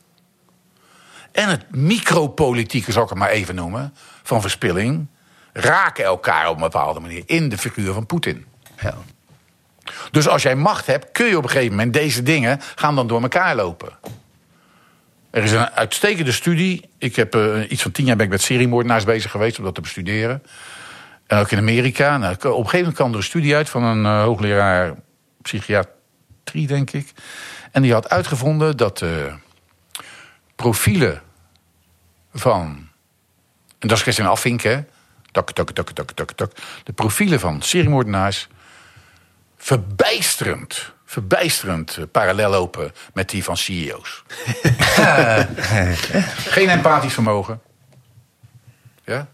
[1.37, 3.93] en het micropolitieke, zal ik het maar even noemen,
[4.23, 5.07] van verspilling,
[5.53, 8.45] raken elkaar op een bepaalde manier in de figuur van Poetin.
[8.81, 8.93] Ja.
[10.11, 13.07] Dus als jij macht hebt, kun je op een gegeven moment deze dingen gaan dan
[13.07, 13.97] door elkaar lopen.
[15.37, 16.89] Er is een uitstekende studie.
[16.97, 19.75] Ik heb eh, iets van tien jaar ben ik met seriemoordenaars bezig geweest om dat
[19.75, 20.43] te bestuderen.
[21.27, 22.17] En ook in Amerika.
[22.17, 24.95] Nou, op een gegeven moment kwam er een studie uit van een eh, hoogleraar
[25.41, 27.11] psychiatrie, denk ik.
[27.71, 29.09] En die had uitgevonden dat eh,
[30.55, 31.21] profielen
[32.33, 32.89] van.
[33.79, 34.87] En dat is van afvinken.
[35.31, 36.51] Tak, tak, tak, tak, tak, tak.
[36.83, 38.47] De profielen van seriemoordenaars
[39.57, 44.23] verbijsterend, verbijsterend eh, parallel lopen met die van CEO's.
[46.55, 47.61] Geen empathisch vermogen.
[49.03, 49.27] Ja?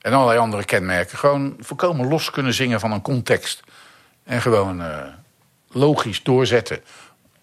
[0.00, 1.18] En allerlei andere kenmerken.
[1.18, 3.62] Gewoon volkomen los kunnen zingen van een context.
[4.24, 5.06] En gewoon eh,
[5.68, 6.80] logisch doorzetten.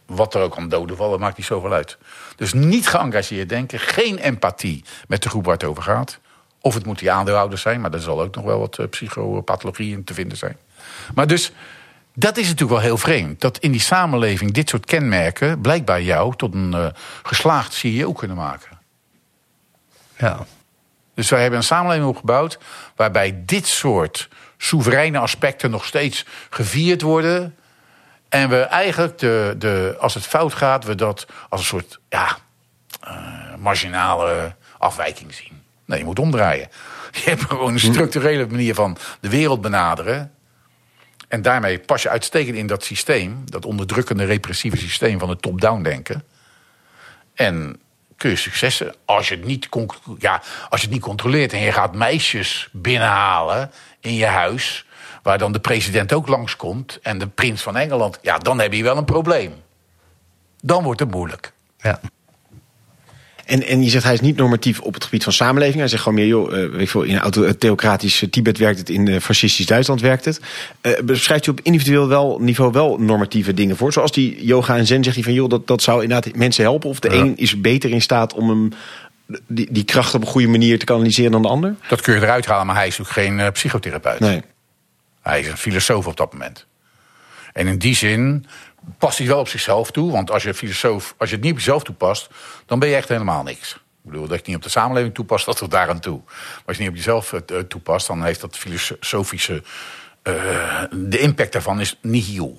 [0.05, 1.97] Wat er ook aan doden vallen, maakt niet zoveel uit.
[2.35, 3.79] Dus niet geëngageerd denken.
[3.79, 6.19] Geen empathie met de groep waar het over gaat.
[6.61, 9.93] Of het moet die aandeelhouders zijn, maar er zal ook nog wel wat eh, psychopathologie
[9.93, 10.57] in te vinden zijn.
[11.13, 11.51] Maar dus,
[12.20, 13.41] dat is natuurlijk wel heel vreemd.
[13.41, 16.88] Dat in die samenleving dit soort kenmerken blijkbaar jou tot een eh,
[17.24, 18.80] geslaagd CEO kunnen maken.
[20.18, 20.45] Ja.
[21.13, 22.59] Dus wij hebben een samenleving opgebouwd
[22.95, 27.55] waarbij dit soort soevereine aspecten nog steeds gevierd worden.
[28.30, 32.38] En we eigenlijk, de, de, als het fout gaat, we dat als een soort ja,
[33.01, 35.61] eh, marginale afwijking zien.
[35.86, 36.70] Nee, je moet omdraaien.
[37.24, 40.32] Je hebt gewoon een structurele manier van de wereld benaderen.
[41.28, 45.82] En daarmee pas je uitstekend in dat systeem, dat onderdrukkende repressieve systeem van het top-down
[45.82, 46.23] denken.
[47.34, 47.80] En
[48.17, 48.95] kun je successen.
[49.05, 49.69] Als je, het niet
[50.19, 54.86] ja, als je het niet controleert en je gaat meisjes binnenhalen in je huis.
[55.23, 58.19] Waar dan de president ook langskomt en de prins van Engeland.
[58.21, 59.53] Ja, dan heb je wel een probleem.
[60.61, 61.51] Dan wordt het moeilijk.
[61.78, 61.99] Ja.
[63.47, 65.77] En, en je zegt hij is niet normatief op het gebied van samenleving.
[65.79, 68.89] Hij zegt gewoon meer, joh, eh, weet veel, in auto- theocratisch eh, Tibet werkt het,
[68.89, 70.41] in eh, fascistisch Duitsland werkt het.
[70.81, 73.93] Eh, beschrijft u op individueel wel, niveau wel normatieve dingen voor?
[73.93, 76.89] Zoals die yoga en zen zegt hij van, joh, dat, dat zou inderdaad mensen helpen.
[76.89, 77.15] Of de Ja.
[77.15, 78.69] een is beter in staat om hem,
[79.47, 81.75] die, die kracht op een goede manier te kanaliseren dan de ander?
[81.89, 84.19] Dat kun je eruit halen, maar hij is ook geen eh, psychotherapeut.
[84.19, 84.41] Nee.
[85.21, 86.65] Hij is een filosoof op dat moment.
[87.53, 88.45] En in die zin
[88.97, 90.11] past hij wel op zichzelf toe.
[90.11, 92.30] Want als je, filosoof, als je het niet op jezelf toepast,
[92.65, 93.73] dan ben je echt helemaal niks.
[93.73, 96.21] Ik bedoel, dat je niet op de samenleving toepast, dat tot daar aan toe.
[96.25, 99.63] Maar als je niet op jezelf eh, toepast, dan heeft dat filosofische...
[100.21, 100.34] eh,
[100.91, 102.57] de impact daarvan is nihil.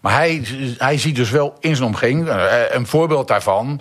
[0.00, 0.42] Maar hij,
[0.78, 3.80] hij ziet dus wel in zijn omgeving eh, een voorbeeld daarvan.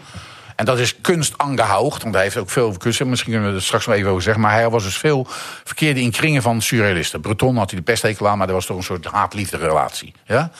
[0.57, 3.03] En dat is kunst angehaucht, want hij heeft ook veel over kunst.
[3.03, 4.41] Misschien kunnen we er straks nog even over zeggen.
[4.41, 5.27] Maar hij was dus veel
[5.63, 7.21] verkeerde in kringen van surrealisten.
[7.21, 10.13] Breton had hij de pesthekel aan, maar er was toch een soort haat-liefde relatie.
[10.25, 10.51] Ja?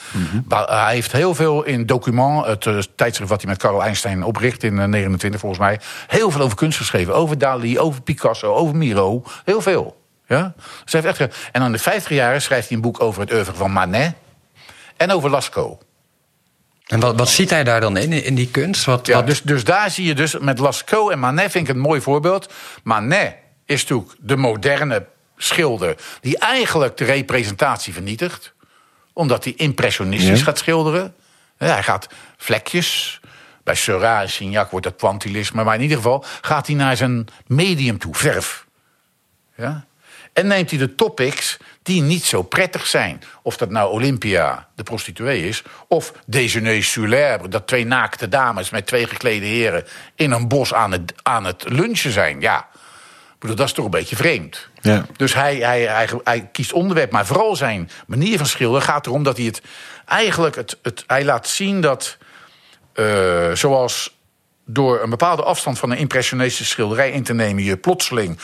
[0.48, 4.22] Maar hij heeft heel veel in Document, het eh, tijdschrift wat hij met Karl Einstein
[4.22, 5.80] opricht in eh, 29 volgens mij.
[6.06, 7.14] Heel veel over kunst geschreven.
[7.14, 9.22] Over Dali, over Picasso, over Miro.
[9.44, 10.00] Heel veel.
[10.26, 10.54] Ja?
[10.82, 13.20] Dus hij heeft echt, en dan in de 50 jaren schrijft hij een boek over
[13.20, 14.12] het oeuvre van Manet.
[14.96, 15.86] En over Lascaux.
[16.88, 18.84] En wat, wat ziet hij daar dan in, in die kunst?
[18.84, 21.74] Wat, Ja, wat, dus, dus daar zie je dus met Lascaux en Manet vind ik
[21.74, 22.52] een mooi voorbeeld.
[22.82, 23.34] Manet
[23.64, 28.52] is natuurlijk de moderne schilder die eigenlijk de representatie vernietigt.
[29.12, 30.44] Omdat hij impressionistisch Ja.
[30.44, 31.14] gaat schilderen.
[31.58, 33.20] Ja, hij gaat vlekjes.
[33.64, 35.64] Bij Seurat en Signac wordt dat pointillisme.
[35.64, 38.66] Maar in ieder geval gaat hij naar zijn medium toe, verf.
[39.56, 39.84] Ja?
[40.38, 43.22] En neemt hij de topics die niet zo prettig zijn.
[43.42, 45.62] Of dat nou Olympia, de prostituee is...
[45.88, 48.70] of Déjeuner sur l'herbe, dat twee naakte dames...
[48.70, 49.84] met twee geklede heren
[50.14, 52.40] in een bos aan het, aan het lunchen zijn.
[52.40, 52.68] Ja,
[53.38, 54.68] bedoel, dat is toch een beetje vreemd.
[54.80, 55.06] Ja.
[55.16, 59.22] Dus hij, hij, hij, hij kiest onderwerp, maar vooral zijn manier van schilderen gaat erom
[59.22, 59.62] dat hij het
[60.04, 62.16] eigenlijk het, het, hij laat zien dat
[62.92, 64.16] eh, zoals
[64.64, 68.38] door een bepaalde afstand van een impressionistische schilderij in te nemen je plotseling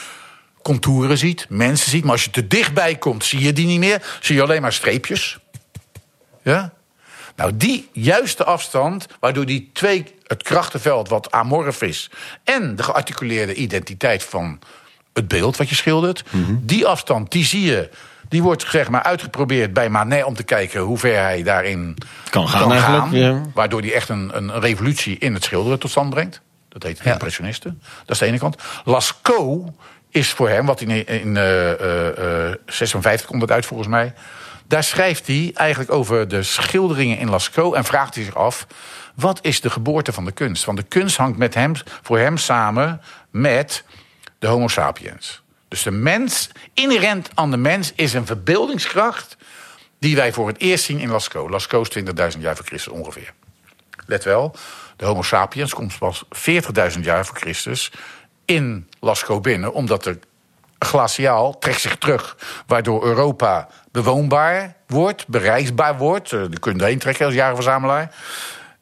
[0.65, 4.03] contouren ziet, mensen ziet, maar als je te dichtbij komt zie je die niet meer,
[4.21, 5.39] zie je alleen maar streepjes.
[6.43, 6.73] Ja?
[7.37, 12.11] Nou, die juiste afstand, waardoor die twee, het krachtenveld wat amorf is...
[12.45, 14.59] en de gearticuleerde identiteit van
[15.13, 16.25] het beeld wat je schildert...
[16.61, 17.91] die afstand, die zie je,
[18.29, 20.25] die wordt zeg maar uitgeprobeerd bij Manet...
[20.25, 21.97] om te kijken hoe ver hij daarin
[22.31, 23.41] Kan gaan eigenlijk, ja.
[23.55, 26.41] Waardoor hij echt een, een revolutie in het schilderen tot stand brengt.
[26.69, 27.13] Dat heet Ja.
[27.13, 27.81] impressionisten.
[27.99, 28.57] Dat is de ene kant.
[28.85, 29.71] Lascaux
[30.15, 34.15] is voor hem, wat in, in eh, eh, eh, 56 komt het uit volgens mij...
[34.67, 37.77] Daar schrijft hij eigenlijk over de schilderingen in Lascaux...
[37.77, 38.67] en vraagt hij zich af,
[39.15, 40.65] wat is de geboorte van de kunst?
[40.65, 43.01] Want de kunst hangt met hem, voor hem samen
[43.31, 43.85] met
[44.39, 45.43] de homo sapiens.
[45.69, 49.37] Dus de mens, inherent aan de mens, is een verbeeldingskracht...
[49.99, 51.51] die wij voor het eerst zien in Lascaux.
[51.51, 52.03] Lascaux is
[52.35, 53.33] 20.000 jaar voor Christus ongeveer.
[54.07, 54.57] Let wel,
[54.97, 56.25] de homo sapiens komt pas
[56.97, 57.93] 40.000 jaar voor Christus...
[58.45, 60.19] in Lascaux binnen, omdat er
[60.79, 62.37] glaciaal trekt zich terug.
[62.67, 66.33] Waardoor Europa bewoonbaar wordt, bereisbaar wordt.
[66.33, 68.15] Eh, Je kunt erheen trekken als jagerverzamelaar.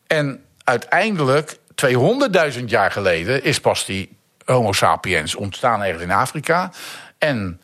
[0.07, 6.71] En uiteindelijk, 200.000 jaar geleden, is pas die Homo sapiens ontstaan ergens in Afrika.
[7.19, 7.61] En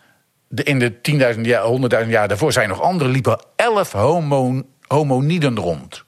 [0.49, 0.95] de, in de
[1.35, 1.65] 10.000 jaar,
[2.05, 6.05] 100.000 jaar daarvoor zijn nog andere, liepen 11 homo, homoniden rond.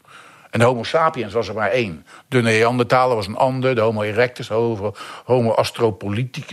[0.50, 2.06] En de Homo sapiens was er maar één.
[2.28, 3.74] De Neandertaler was een ander.
[3.74, 4.48] De Homo erectus,
[5.24, 5.54] Homo,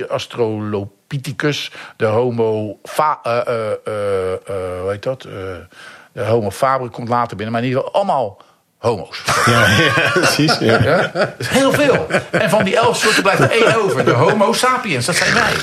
[0.09, 1.71] Astrolopithecus.
[1.95, 2.79] De Homo.
[2.83, 4.39] Fa, eh, eh, eh,
[4.81, 5.21] hoe heet dat?
[5.21, 7.53] De Homo faber komt later binnen.
[7.53, 8.41] Maar in ieder geval allemaal
[8.77, 9.23] homo's.
[9.45, 10.57] Ja, ja, precies.
[10.57, 10.83] Ja.
[10.83, 11.11] Ja?
[11.43, 12.07] Heel veel.
[12.31, 14.05] En van die elf soorten blijft er één over.
[14.05, 15.53] De Homo sapiens, dat zijn wij.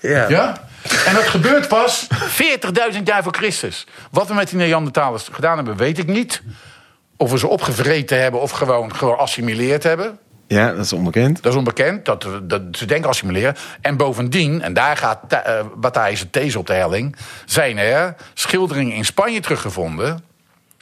[0.00, 0.28] ja.
[0.28, 0.68] Ja?
[1.06, 2.06] En dat gebeurt pas
[2.92, 3.86] 40.000 jaar voor Christus.
[4.10, 6.42] Wat we met die Neandertalers gedaan hebben, weet ik niet.
[7.20, 10.18] Of we ze opgevreten hebben of gewoon geassimileerd hebben.
[10.46, 11.42] ja, dat is onbekend.
[11.42, 13.56] Dat is onbekend, dat, dat ze denken assimileren.
[13.80, 17.16] En bovendien, en daar gaat uh, Bataille zijn these op de helling...
[17.44, 20.24] zijn er schilderingen in Spanje teruggevonden,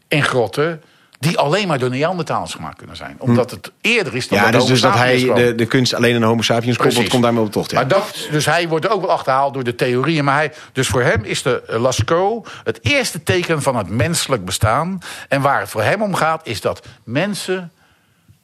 [0.09, 0.82] in grotten...
[1.18, 3.16] die alleen maar door Neandertalers gemaakt kunnen zijn.
[3.18, 6.16] Omdat het eerder is dan Ja, dat dus, dus dat hij de, de kunst alleen
[6.16, 7.70] een homo sapiens koppelt, komt daarmee op de tocht.
[7.70, 7.76] Ja.
[7.76, 10.24] Maar dat, dus hij wordt ook wel achterhaald door de theorieën.
[10.24, 14.98] Maar hij, dus voor hem is de Lascaux het eerste teken van het menselijk bestaan.
[15.28, 17.72] En waar het voor hem om gaat, is dat mensen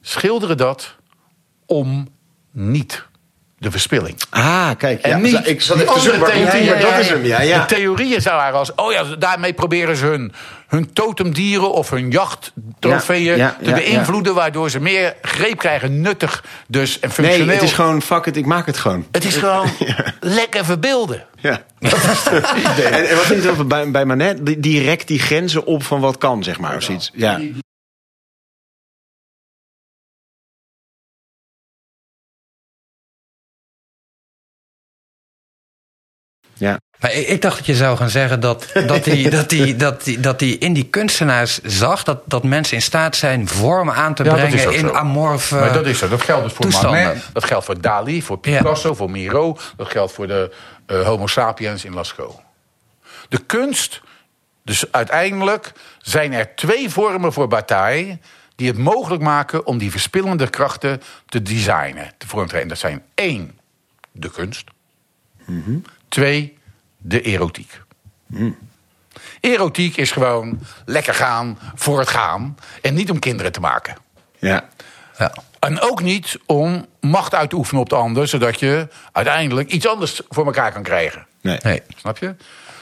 [0.01, 0.95] schilderen dat
[1.65, 2.07] om
[2.51, 3.05] niet
[3.65, 4.15] de verspilling.
[4.29, 5.01] Ah, kijk.
[5.01, 6.79] En ja, niet ik zat even te andere zoeken, maar- theorieën.
[6.79, 7.25] ja, dat is hem.
[7.25, 7.59] Ja, ja.
[7.65, 8.75] De theorieën zou er als...
[8.75, 10.33] Oh ja, daarmee proberen ze hun,
[10.67, 14.33] hun totemdieren of hun jachttrofeeën Ja, ja, te ja, beïnvloeden...
[14.33, 17.45] waardoor ze meer greep krijgen, nuttig dus en functioneel.
[17.45, 19.05] Nee, het is gewoon, fuck it, ik maak het gewoon.
[19.11, 19.69] Het is gewoon
[20.19, 21.25] lekker verbeelden.
[21.35, 21.61] Ja.
[21.79, 24.39] en, en wat vind je bij, bij Manet?
[24.61, 27.11] Rekt die grenzen op van wat kan, zeg maar, of zoiets.
[27.13, 27.39] Ja.
[36.57, 36.79] Ja.
[36.99, 40.05] Maar ik, ik dacht dat je zou gaan zeggen dat, dat, hij, dat, hij, dat,
[40.05, 44.13] hij, dat hij in die kunstenaars zag dat, dat mensen in staat zijn vormen aan
[44.13, 44.93] te Ja, brengen in zo.
[44.93, 45.55] amorfe.
[45.55, 46.07] Maar dat is zo.
[46.07, 46.91] Dat geldt dus voor.
[46.91, 49.57] Manet, dat geldt voor Dali, voor Picasso, voor Miro.
[49.77, 50.53] Dat geldt voor de
[50.85, 52.35] eh, Homo sapiens in Lascaux.
[53.29, 54.01] De kunst,
[54.63, 58.19] dus uiteindelijk zijn er twee vormen voor Bataille...
[58.55, 62.11] die het mogelijk maken om die verspillende krachten te designen.
[62.17, 62.61] Te vormen.
[62.61, 63.59] En dat zijn één,
[64.11, 64.63] de kunst.
[66.09, 66.57] Twee,
[66.97, 67.81] de erotiek.
[69.39, 72.57] Erotiek is gewoon lekker gaan voor het gaan...
[72.81, 73.95] en niet om kinderen te maken.
[74.39, 74.69] Ja.
[75.17, 75.33] Ja.
[75.59, 79.87] En ook niet om macht uit te oefenen op de ander, zodat je uiteindelijk iets
[79.87, 81.27] anders voor elkaar kan krijgen.
[81.41, 81.59] Nee.
[81.61, 81.81] Nee.
[81.95, 82.35] Snap je?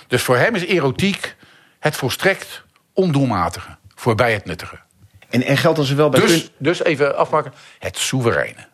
[0.08, 1.36] Dus voor hem is erotiek
[1.80, 2.64] het volstrekt
[2.94, 4.80] ondoelmatige, voorbij het nuttige.
[5.30, 8.68] En, en geldt dan zowel bij Dus, dus even afmaken, het soevereine.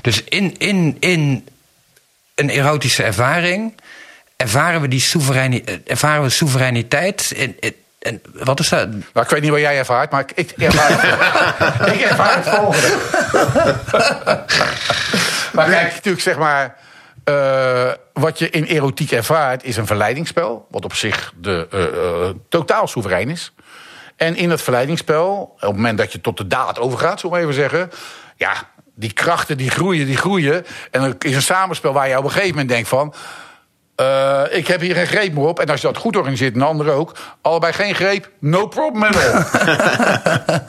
[0.00, 1.48] Dus in, in, in
[2.34, 3.74] een erotische ervaring
[4.36, 8.88] ervaren we die soevereini- eh, ervaren we soevereiniteit in, in- En wat is dat?
[8.90, 10.90] Nou, ik weet niet wat jij ervaart, maar ik, ik ervaar,
[11.94, 12.96] ik ervaar het volgende.
[15.54, 16.76] maar kijk, natuurlijk zeg maar...
[17.24, 20.66] eh, wat je in erotiek ervaart is een verleidingsspel...
[20.70, 23.52] wat op zich de, eh, eh, totaal soeverein is.
[24.16, 27.20] En in dat verleidingsspel, op het moment dat je tot de daad overgaat...
[27.20, 27.90] zullen we even zeggen...
[28.36, 28.52] ja,
[28.94, 30.66] die krachten die groeien, die groeien.
[30.90, 33.14] En dan is een samenspel waar je op een gegeven moment denkt van...
[33.96, 35.60] eh, ik heb hier geen greep meer op.
[35.60, 37.16] En als je dat goed organiseert, en de ander ook...
[37.42, 39.44] allebei geen greep, no problem at all.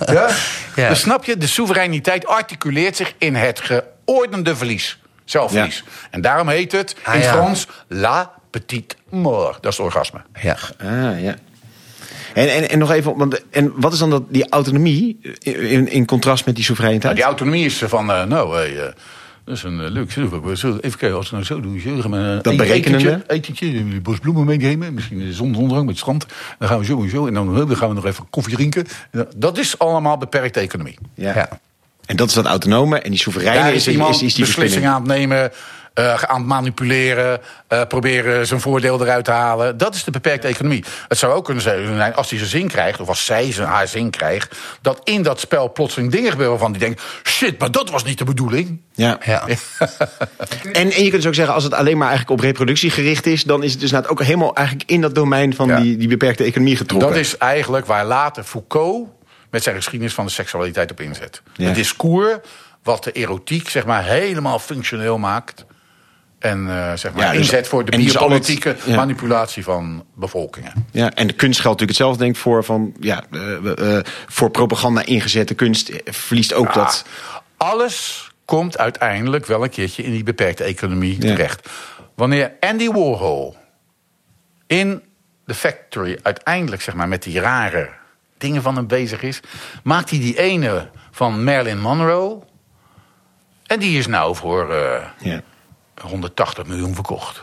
[0.15, 0.30] ja?
[0.76, 0.89] Ja.
[0.89, 4.97] Dus snap je, de soevereiniteit articuleert zich in het geordende verlies.
[5.26, 5.84] Zelfverlies.
[6.11, 7.32] En daarom heet het in Ah, ja.
[7.32, 9.63] Frans la petite mort.
[9.63, 10.21] Dat is het orgasme.
[10.41, 10.57] Ja.
[10.84, 11.36] Ah, ja.
[12.34, 16.05] En, en, en nog even, want, en wat is dan dat, die autonomie in, in
[16.05, 17.15] contrast met die Nou, soevereiniteit?
[17.15, 18.84] die autonomie is van, eh, nou, eh,
[19.45, 20.11] dat is een leuk
[20.81, 21.79] Even kijken, als we nou zo doen.
[21.79, 23.23] Zo, we, eh, Dat een berekenende?
[23.27, 24.93] Etentje, een bos bloemen meenemen.
[24.93, 26.25] Misschien een zonsondergang met het strand.
[26.59, 27.27] Dan gaan we zo en zo.
[27.27, 28.86] En dan, eh, dan gaan we nog even koffie drinken.
[29.11, 30.97] En Dat is allemaal beperkte economie.
[31.15, 31.36] ja.
[31.36, 31.49] Ja.
[32.05, 34.86] En dat is dat autonome en die soevereine Daar is, is is, is, die verspilling.
[34.86, 35.51] aan het nemen,
[35.93, 39.77] eh, aan het manipuleren, eh, proberen zijn voordeel eruit te halen.
[39.77, 40.83] Dat is de beperkte economie.
[41.07, 43.87] Het zou ook kunnen zijn, als hij zijn zin krijgt, of als zij zijn haar
[43.87, 47.89] zin krijgt, dat in dat spel plotseling dingen gebeuren waarvan die denkt: shit, maar dat
[47.89, 48.81] was niet de bedoeling.
[48.93, 49.17] Ja.
[49.25, 49.45] Ja.
[50.63, 53.25] En, en je kunt dus ook zeggen, als het alleen maar eigenlijk op reproductie gericht
[53.25, 55.79] is, dan is het dus inderdaad ook helemaal eigenlijk in dat domein van Ja.
[55.79, 57.09] die, die beperkte economie getrokken.
[57.09, 59.09] Dat is eigenlijk waar later Foucault
[59.49, 61.41] met zijn geschiedenis van de seksualiteit op inzet.
[61.55, 61.65] Ja.
[61.65, 62.37] Het discours
[62.83, 65.65] wat de erotiek zeg maar helemaal functioneel maakt.
[66.43, 68.95] En eh, zeg maar Ja, dus- inzet voor de dus biopolitieke ja.
[68.95, 70.87] manipulatie van bevolkingen.
[70.91, 74.49] Ja, en de kunst geldt natuurlijk hetzelfde, denk ik, voor, van, ja, eh, eh, voor
[74.49, 77.05] propaganda ingezette kunst verliest ook dat.
[77.57, 81.69] Alles komt uiteindelijk wel een keertje in die beperkte economie terecht.
[82.15, 83.55] Wanneer Andy Warhol
[84.67, 85.01] in
[85.45, 87.89] The Factory uiteindelijk zeg maar, met die rare
[88.37, 89.39] dingen van hem bezig is,
[89.83, 92.41] maakt hij die ene van Marilyn Monroe.
[93.65, 94.73] En die is nou voor
[95.19, 95.41] Ja.
[96.01, 97.41] 180 miljoen verkocht.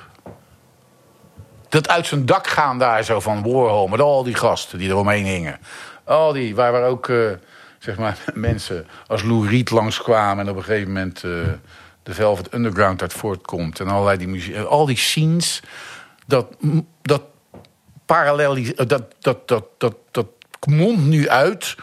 [1.68, 5.24] Dat uit zijn dak gaan daar zo van Warhol met al die gasten die eromheen
[5.24, 5.58] hingen.
[6.04, 7.30] Al die, waar, waar ook eh,
[7.78, 10.44] zeg maar, mensen als Lou Reed langskwamen...
[10.44, 11.30] en op een gegeven moment eh,
[12.02, 13.80] de Velvet Underground uit voortkomt...
[13.80, 15.62] en allerlei die muziek, eh, al die scenes,
[16.26, 16.56] dat,
[17.02, 17.22] dat
[18.06, 18.88] parallel, dat,
[19.18, 20.26] dat, dat, dat, dat
[20.66, 21.76] mondt nu uit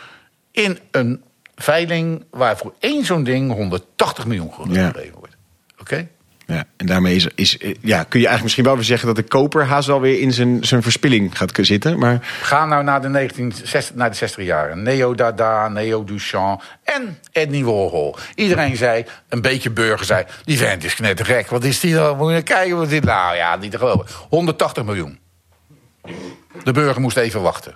[0.52, 1.24] in een
[1.56, 2.26] veiling...
[2.30, 5.38] waar voor één zo'n ding 180 miljoen gegeven wordt.
[5.80, 6.08] Oké?
[6.48, 9.16] Ja, en daarmee is, is, eh, ja, kun je eigenlijk misschien wel weer zeggen dat
[9.16, 12.00] de koper haast wel weer in zijn, zijn verspilling gaat zitten.
[12.00, 14.84] Maar Ga nou naar de, 1960, naar de 60 jaren.
[14.84, 18.16] Neo Dada, Neo Duchamp en Edny Warhol.
[18.36, 20.26] Iedereen zei, een beetje burger zei...
[20.44, 22.18] die vent is knettergek, wat is die dan?
[22.18, 23.36] Moet je kijken, wat dit nou?
[23.36, 24.06] Ja, niet te geloven.
[24.30, 25.20] 180 miljoen.
[26.64, 27.76] De burger moest even wachten.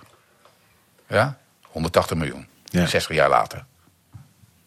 [1.08, 1.38] Ja?
[1.62, 2.46] 180 miljoen.
[2.64, 2.86] Ja.
[2.86, 3.64] 60 jaar later.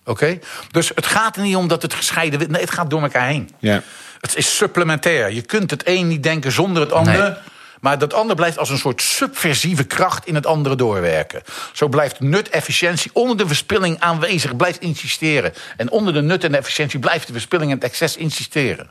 [0.05, 0.39] Oké?
[0.71, 2.51] Dus het gaat er niet om dat het gescheiden...
[2.51, 3.49] Nee, het gaat door elkaar heen.
[3.59, 3.81] ja,
[4.21, 5.31] Het is supplementair.
[5.31, 7.29] Je kunt het een niet denken zonder het andere.
[7.29, 7.37] Nee.
[7.81, 11.41] Maar dat andere blijft als een soort subversieve kracht in het andere doorwerken.
[11.73, 15.53] Zo blijft nut, efficiëntie onder de verspilling aanwezig, blijft insisteren.
[15.77, 18.89] En onder de nut en efficiëntie blijft de verspilling en het excess insisteren.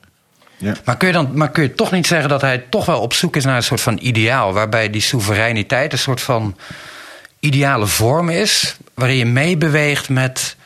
[0.57, 0.75] ja.
[0.85, 3.13] Maar kun, je dan, maar kun je toch niet zeggen dat hij toch wel op
[3.13, 4.53] zoek is naar een soort van ideaal...
[4.53, 6.57] waarbij die soevereiniteit een soort van
[7.41, 8.77] ideale vorm is...
[8.95, 10.57] waarin je meebeweegt met,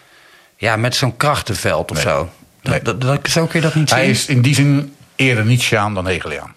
[0.59, 2.06] ja, met zo'n krachtenveld of Nee.
[2.06, 2.30] zo?
[2.62, 2.82] Dat, Nee.
[2.82, 4.11] dat, dat- zo kun je dat niet Hij zien?
[4.11, 6.54] is in die zin eerder Nietzscheaan dan Hegeliaan.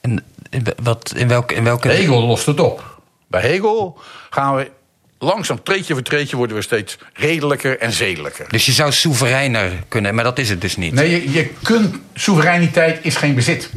[0.00, 1.88] In, in, wat, in, welke, in welke...
[1.88, 3.00] Hegel lost het op.
[3.26, 3.98] Bij Hegel
[4.30, 4.70] gaan we
[5.18, 8.48] langzaam treetje voor treetje worden we steeds redelijker en zedelijker.
[8.48, 10.92] Dus je zou soevereiner kunnen, maar dat is het dus niet.
[10.92, 11.96] Nee, je, je kunt.
[12.14, 13.70] Soevereiniteit is geen bezit.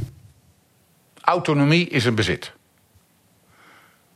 [1.22, 2.52] Autonomie is een bezit.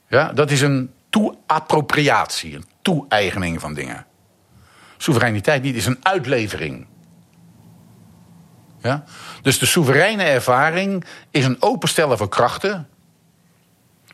[0.09, 4.05] Ja, dat is een toe-appropriatie, een toe-eigening van dingen.
[4.97, 6.85] Soevereiniteit niet, is een uitlevering.
[8.81, 9.03] Ja?
[9.41, 12.87] Dus de soevereine ervaring is een openstellen voor krachten.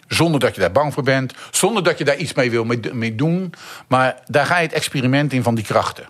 [0.07, 3.15] Zonder dat je daar bang voor bent, zonder dat je daar iets mee wil mee,
[3.15, 3.53] doen.
[3.87, 6.05] Maar daar ga je het experiment in van die krachten.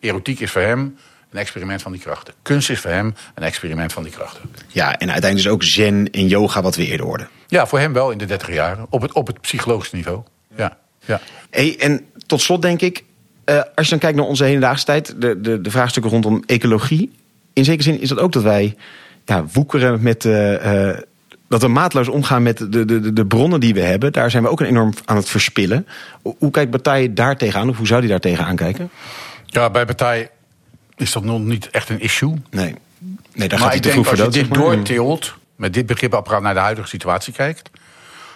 [0.00, 0.98] Erotiek is voor hem
[1.30, 2.34] een experiment van die krachten.
[2.42, 4.50] Kunst is voor hem een experiment van die krachten.
[4.68, 7.28] ja, en uiteindelijk is ook zen en yoga wat we eerder hoorden.
[7.46, 8.86] Ja, voor hem wel in de dertig jaren.
[8.90, 10.22] Op het, op het psychologische niveau.
[10.56, 11.20] Ja, ja.
[11.50, 13.04] Hey, en tot slot denk ik,
[13.44, 17.12] eh, als je dan kijkt naar onze hedendaagse tijd, de, de, de vraagstukken rondom ecologie.
[17.52, 18.76] In zekere zin is dat ook dat wij
[19.24, 20.24] ja, woekeren met.
[20.24, 20.98] eh, eh,
[21.48, 24.12] dat we maatloos omgaan met de, de, de, bronnen die we hebben.
[24.12, 25.86] Daar zijn we ook enorm aan het verspillen.
[26.22, 27.68] Hoe, kijkt Bataille daar tegenaan?
[27.68, 28.90] Of hoe zou die daar tegenaan kijken?
[29.46, 30.30] ja, bij Partij
[30.96, 32.34] is dat nog niet echt een issue.
[32.50, 32.74] Nee,
[33.32, 36.42] nee daar maar gaat hij te vroeg als voor je dit doortilt met dit begripapparaat
[36.42, 37.70] naar de huidige situatie kijkt,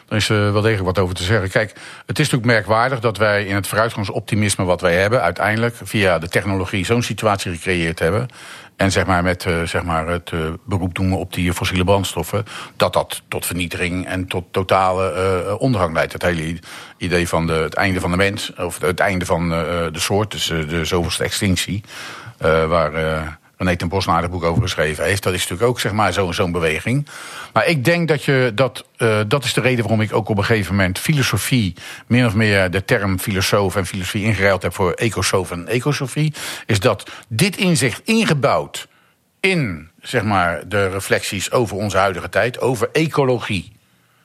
[0.09, 1.51] dan is er wel degelijk wat over te zeggen.
[1.51, 1.71] Kijk,
[2.07, 6.29] het is natuurlijk merkwaardig dat wij in het vooruitgangsoptimisme wat wij hebben, uiteindelijk via de
[6.29, 8.29] technologie zo'n situatie gecreëerd hebben.
[8.77, 12.45] En zeg maar met uh, zeg maar het uh, beroep doen op die fossiele brandstoffen,
[12.77, 15.15] dat dat tot vernietiging en tot totale
[15.47, 16.13] uh, ondergang leidt.
[16.13, 16.59] Het hele
[16.97, 20.47] idee van de, het einde van de mens, of het einde van de soort, dus
[20.47, 21.85] de zoveelste extinctie,
[22.39, 25.23] waar René ten Bos een boek over geschreven heeft.
[25.23, 27.07] Dat is natuurlijk ook zeg maar, zo'n zo beweging.
[27.53, 28.85] Maar ik denk dat je dat.
[28.99, 31.75] Uh, dat is de reden waarom ik ook op een gegeven moment filosofie.
[32.07, 36.35] min of meer de term filosoof en filosofie ingeruild heb voor ecosoof en ecosofie.
[36.67, 38.89] Is dat dit inzicht ingebouwd
[39.41, 42.61] in zeg maar, de reflecties over onze huidige tijd.
[42.61, 43.73] over ecologie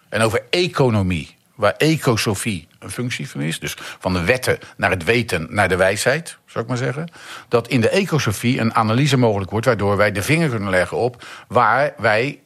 [0.09, 1.35] en over economie.
[1.55, 3.59] Waar ecosofie een functie van is.
[3.59, 7.11] Dus van de wetten naar het weten, naar de wijsheid, zou ik maar zeggen.
[7.47, 11.25] Dat in de ecosofie een analyse mogelijk wordt, waardoor wij de vinger kunnen leggen op
[11.47, 12.39] waar wij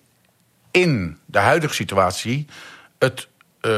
[0.71, 2.47] in de huidige situatie
[2.99, 3.27] het
[3.57, 3.71] uh,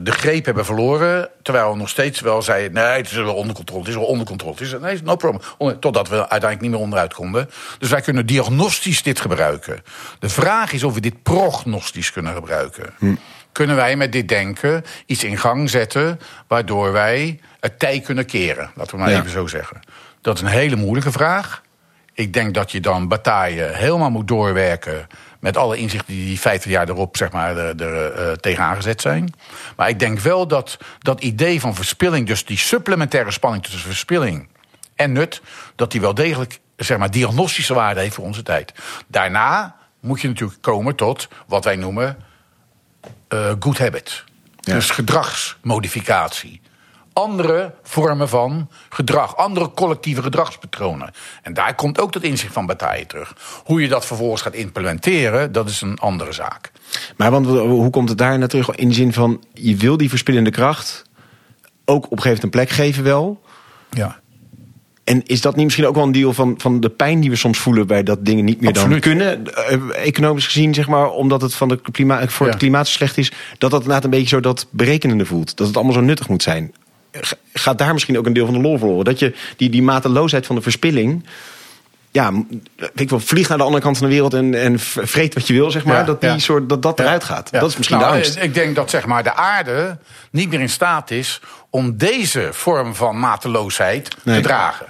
[0.00, 1.30] de greep hebben verloren.
[1.42, 3.80] Terwijl we nog steeds wel zeiden: nee, het is wel onder controle.
[3.80, 4.52] Het is wel onder controle.
[4.52, 5.42] Het is, nee, no problem.
[5.80, 7.50] Totdat we uiteindelijk niet meer onderuit konden.
[7.78, 9.82] Dus wij kunnen diagnostisch dit gebruiken.
[10.18, 12.94] De vraag is of we dit prognostisch kunnen gebruiken.
[12.98, 13.14] Hm
[13.52, 18.70] kunnen wij met dit denken iets in gang zetten waardoor wij het tij kunnen keren.
[18.74, 19.80] Laten we maar even zo zeggen.
[20.20, 21.62] Dat is een hele moeilijke vraag.
[22.14, 25.06] Ik denk dat je dan bataille helemaal moet doorwerken
[25.40, 29.00] met alle inzichten die die 50 jaar erop zeg maar, er, er uh, tegen aangezet
[29.00, 29.34] zijn.
[29.76, 34.48] Maar ik denk wel dat dat idee van verspilling, dus die supplementaire spanning tussen verspilling
[34.94, 35.42] en nut,
[35.74, 38.72] dat die wel degelijk zeg maar, diagnostische waarde heeft voor onze tijd.
[39.06, 42.16] Daarna moet je natuurlijk komen tot wat wij noemen
[43.28, 44.24] uh, good habit.
[44.60, 46.60] Dus gedragsmodificatie.
[47.12, 51.12] Andere vormen van gedrag, andere collectieve gedragspatronen.
[51.42, 53.36] En daar komt ook dat inzicht van bataille terug.
[53.64, 56.72] Hoe je dat vervolgens gaat implementeren, dat is een andere zaak.
[57.16, 58.70] Maar want, hoe komt het daar naar terug?
[58.70, 61.04] In de zin van, je wil die verspillende kracht
[61.84, 63.42] ook op een gegeven moment een plek geven wel.
[63.90, 64.20] Ja.
[65.08, 67.36] En is dat niet misschien ook wel een deel van, van de pijn die we
[67.36, 69.54] soms voelen bij dat dingen niet meer dan kunnen?
[69.54, 73.18] Eh, economisch gezien, zeg maar, omdat het van de klimaat, voor het klimaat zo slecht
[73.18, 75.56] is, dat dat inderdaad een beetje zo dat berekenende voelt.
[75.56, 76.74] Dat het allemaal zo nuttig moet zijn.
[77.52, 79.04] Gaat daar misschien ook een deel van de lol verloren?
[79.04, 81.24] Dat je die, die mateloosheid van de verspilling.
[82.10, 82.32] Ja,
[82.76, 85.46] weet ik wel, vlieg naar de andere kant van de wereld en, en vreet wat
[85.46, 86.04] je wil, zeg maar.
[86.04, 87.52] dat, die soort, dat, dat eruit gaat.
[87.52, 88.36] Dat is misschien nou, de angst.
[88.36, 89.98] Ik denk dat zeg maar, de aarde
[90.30, 91.40] niet meer in staat is
[91.70, 94.86] om deze vorm van mateloosheid te dragen.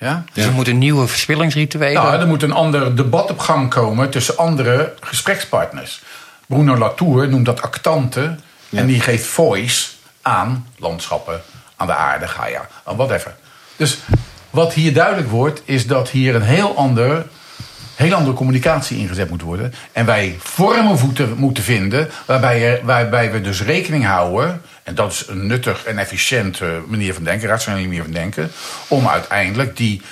[0.00, 0.24] Ja?
[0.32, 2.02] Dus er moeten nieuwe verspillingsrituelen.
[2.02, 6.02] Nou, er moet een ander debat op gang komen tussen andere gesprekspartners.
[6.46, 8.36] Bruno Latour noemt dat actante.
[8.70, 9.88] En die geeft voice
[10.22, 11.40] aan landschappen,
[11.76, 13.34] aan de aarde, Gaia, aan whatever.
[13.76, 13.98] Dus
[14.50, 17.26] wat hier duidelijk wordt, is dat hier een heel ander
[18.00, 19.74] heel andere communicatie ingezet moet worden.
[19.92, 24.62] En wij vormen moeten, moeten vinden waarbij, waarbij we dus rekening houden.
[24.82, 28.50] En dat is een nuttig en efficiënte manier van denken, rationele manier van denken.
[28.88, 30.02] Om uiteindelijk die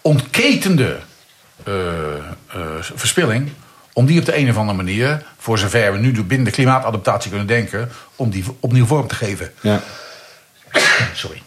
[0.00, 0.98] ontketende
[1.68, 1.74] uh,
[2.56, 3.50] uh, verspilling.
[3.92, 7.30] Om die op de een of andere manier, voor zover we nu binnen de klimaatadaptatie
[7.30, 9.52] kunnen denken, om die opnieuw vorm te geven.
[9.60, 9.80] Ja.
[11.14, 11.42] Sorry.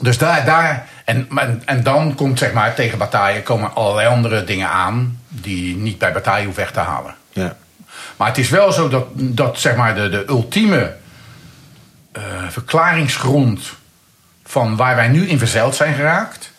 [0.00, 1.28] Dus daar, daar en,
[1.64, 6.12] en, dan komt zeg maar tegen bataille komen allerlei andere dingen aan die niet bij
[6.12, 7.14] bataille hoeven weg te halen.
[7.32, 7.56] Ja.
[8.16, 10.94] Maar het is wel zo dat, dat zeg maar de, de ultieme
[12.16, 13.72] uh, verklaringsgrond
[14.44, 16.52] van waar wij nu in verzeild zijn geraakt,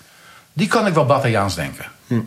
[0.53, 1.86] die kan ik wel batailliaans denken.
[2.07, 2.19] Hm.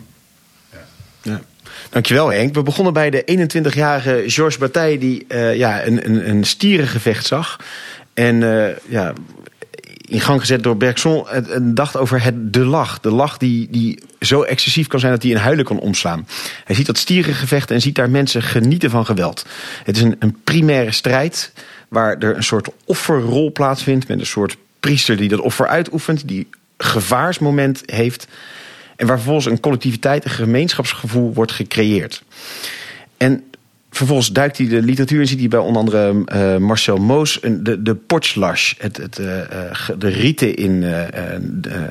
[0.71, 0.79] Ja.
[1.21, 1.41] ja.
[1.89, 2.55] Dankjewel Henk.
[2.55, 7.59] We begonnen bij de 21-jarige Georges Bataille die uh, ja, een, een, een stierengevecht zag.
[8.13, 9.13] En uh, ja,
[10.09, 11.29] in gang gezet door Bergson.
[11.29, 12.99] En dacht over het, de lach.
[12.99, 16.27] De lach die, die zo excessief kan zijn dat hij in huilen kan omslaan.
[16.63, 19.45] Hij ziet dat stierengevechten en ziet daar mensen genieten van geweld.
[19.83, 21.51] Het is een, een primaire strijd
[21.87, 24.07] waar er een soort offerrol plaatsvindt.
[24.07, 26.27] Met een soort priester die dat offer uitoefent.
[26.27, 26.47] Die
[26.77, 28.27] gevaarsmoment heeft.
[28.95, 32.23] En waar vervolgens een collectiviteit, een gemeenschapsgevoel wordt gecreëerd.
[33.17, 33.43] En
[33.89, 37.81] vervolgens duikt hij de literatuur en ziet hij bij onder andere uh, Marcel Moos de,
[37.81, 39.27] de Potslash, het, het, uh,
[39.97, 40.85] de riten in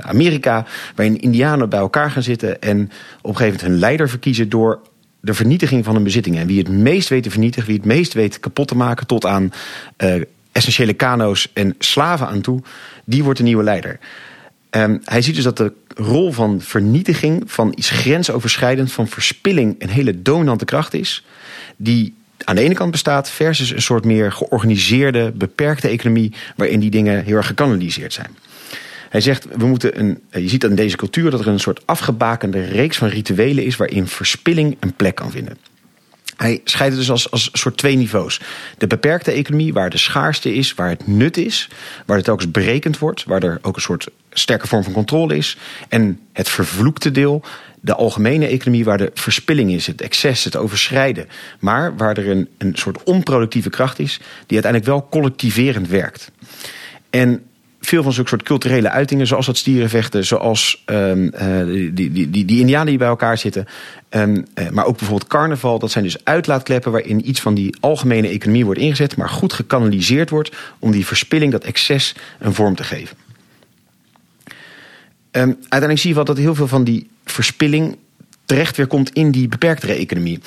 [0.00, 2.80] Amerika, waarin indianen bij elkaar gaan zitten en
[3.22, 4.80] op een gegeven moment hun leider verkiezen door
[5.20, 6.40] de vernietiging van hun bezittingen.
[6.40, 9.26] En wie het meest weet te vernietigen, wie het meest weet kapot te maken tot
[9.26, 9.52] aan
[10.52, 12.62] essentiële kano's en slaven aan toe,
[13.04, 13.98] die wordt de nieuwe leider.
[14.70, 19.88] Um, hij ziet dus dat de rol van vernietiging, van iets grensoverschrijdend, van verspilling een
[19.88, 21.24] hele dominante kracht is
[21.76, 22.14] die
[22.44, 27.24] aan de ene kant bestaat, versus een soort meer georganiseerde, beperkte economie, waarin die dingen
[27.24, 28.36] heel erg gekanaliseerd zijn.
[29.08, 32.64] Hij zegt, we moeten een, je ziet in deze cultuur dat er een soort afgebakende
[32.64, 35.56] reeks van rituelen is waarin verspilling een plek kan vinden.
[36.38, 38.40] Hij scheidt dus als, als soort twee niveaus.
[38.78, 41.68] De beperkte economie, waar de schaarste is, waar het nut is,
[42.06, 45.56] waar het telkens berekend wordt, waar er ook een soort sterke vorm van controle is.
[45.88, 47.42] En het vervloekte deel,
[47.80, 51.28] de algemene economie, waar de verspilling is, het excess, het overschrijden.
[51.60, 54.16] Maar waar er een, een soort onproductieve kracht is,
[54.46, 56.30] die uiteindelijk wel collectiverend werkt.
[57.10, 57.42] En
[57.80, 62.44] veel van zulke soort culturele uitingen, zoals dat stierenvechten, zoals um, uh, die, die, die,
[62.44, 63.66] die indianen die bij elkaar zitten,
[64.10, 68.28] um, uh, maar ook bijvoorbeeld carnaval, dat zijn dus uitlaatkleppen waarin iets van die algemene
[68.28, 72.84] economie wordt ingezet, maar goed gekanaliseerd wordt om die verspilling, dat excess, een vorm te
[72.84, 73.16] geven.
[75.32, 77.96] Um, uiteindelijk zie je wel dat heel veel van die verspilling
[78.48, 80.40] terecht weer komt in die beperktere economie.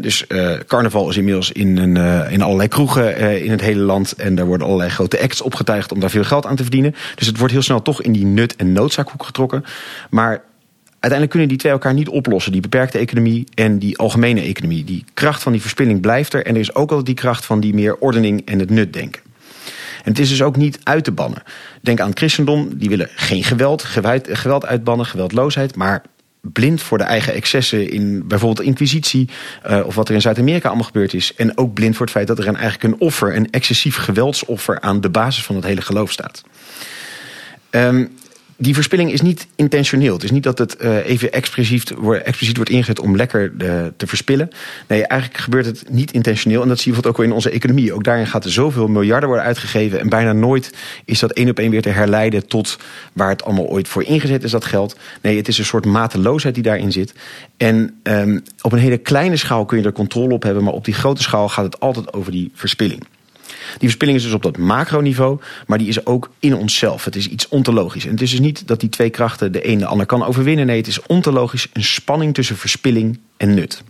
[0.00, 3.80] Dus uh, carnaval is inmiddels in, een, uh, in allerlei kroegen uh, in het hele
[3.80, 4.12] land.
[4.12, 6.94] En daar worden allerlei grote acts opgetuigd om daar veel geld aan te verdienen.
[7.14, 9.64] Dus het wordt heel snel toch in die nut- en noodzaakhoek getrokken.
[10.10, 10.42] Maar
[10.90, 12.52] uiteindelijk kunnen die twee elkaar niet oplossen.
[12.52, 14.84] Die beperkte economie en die algemene economie.
[14.84, 16.46] Die kracht van die verspilling blijft er.
[16.46, 19.22] En er is ook altijd die kracht van die meer ordening en het nut denken.
[20.04, 21.42] En het is dus ook niet uit te bannen.
[21.80, 23.84] Denk aan het christendom, die willen geen geweld,
[24.22, 26.02] geweld uitbannen, geweldloosheid, maar
[26.52, 29.28] blind voor de eigen excessen in bijvoorbeeld inquisitie
[29.70, 31.34] uh, of wat er in Zuid-Amerika allemaal gebeurd is.
[31.34, 34.80] En ook blind voor het feit dat er een, eigenlijk een offer, een excessief geweldsoffer
[34.80, 36.42] aan de basis van het hele geloof staat.
[37.70, 38.14] Um,
[38.56, 40.12] die verspilling is niet intentioneel.
[40.12, 41.94] Het is niet dat het uh, even expliciet,
[42.24, 44.50] expliciet wordt ingezet om lekker de, te verspillen.
[44.88, 46.62] Nee, eigenlijk gebeurt het niet intentioneel.
[46.62, 47.92] En dat zie je bijvoorbeeld ook wel in onze economie.
[47.92, 50.00] Ook daarin gaat er zoveel miljarden worden uitgegeven.
[50.00, 50.74] En bijna nooit
[51.04, 52.78] is dat één op één weer te herleiden tot
[53.12, 54.96] waar het allemaal ooit voor ingezet is, dat geld.
[55.20, 57.14] Nee, het is een soort mateloosheid die daarin zit.
[57.56, 60.64] En um, op een hele kleine schaal kun je er controle op hebben.
[60.64, 63.06] Maar op die grote schaal gaat het altijd over die verspilling.
[63.78, 67.04] Die verspilling is dus op dat macroniveau, maar die is ook in onszelf.
[67.04, 68.04] Het is iets ontologisch.
[68.04, 70.66] En het is dus niet dat die twee krachten de een de ander kan overwinnen.
[70.66, 73.82] Nee, het is ontologisch een spanning tussen verspilling en nut.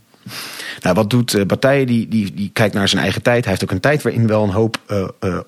[0.80, 1.42] Nou, wat doet uh?
[1.86, 3.42] Die, die, die kijkt naar zijn eigen tijd.
[3.42, 5.38] Hij heeft ook een tijd waarin wel een hoop uh, uh,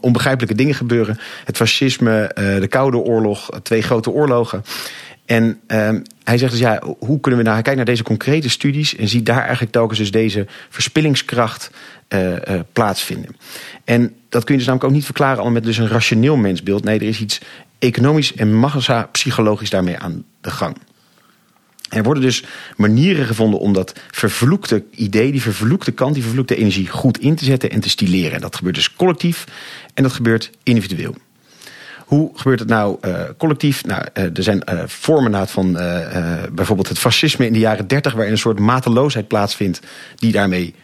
[0.00, 1.18] onbegrijpelijke dingen gebeuren.
[1.44, 4.64] Het fascisme, de Koude Oorlog, twee grote oorlogen.
[5.30, 7.54] En um, hij zegt dus ja, hoe kunnen we nou...
[7.54, 11.70] Hij kijkt naar deze concrete studies en ziet daar eigenlijk telkens dus deze verspillingskracht
[12.08, 12.36] uh, uh,
[12.72, 13.36] plaatsvinden.
[13.84, 16.84] En dat kun je dus namelijk ook niet verklaren al met dus een rationeel mensbeeld.
[16.84, 17.40] Nee, er is iets
[17.78, 20.76] economisch en massa-psychologisch daarmee aan de gang.
[21.88, 22.44] Er worden dus
[22.76, 27.44] manieren gevonden om dat vervloekte idee, die vervloekte kant, die vervloekte energie goed in te
[27.44, 28.32] zetten en te stileren.
[28.32, 29.44] En dat gebeurt dus collectief
[29.94, 31.14] en dat gebeurt individueel.
[32.10, 33.84] Hoe gebeurt het nou uh, collectief?
[33.84, 35.72] Nou, uh, er zijn uh, vormen van
[36.52, 39.80] bijvoorbeeld het fascisme in de jaren 30, waarin een soort mateloosheid plaatsvindt,
[40.16, 40.74] die daarmee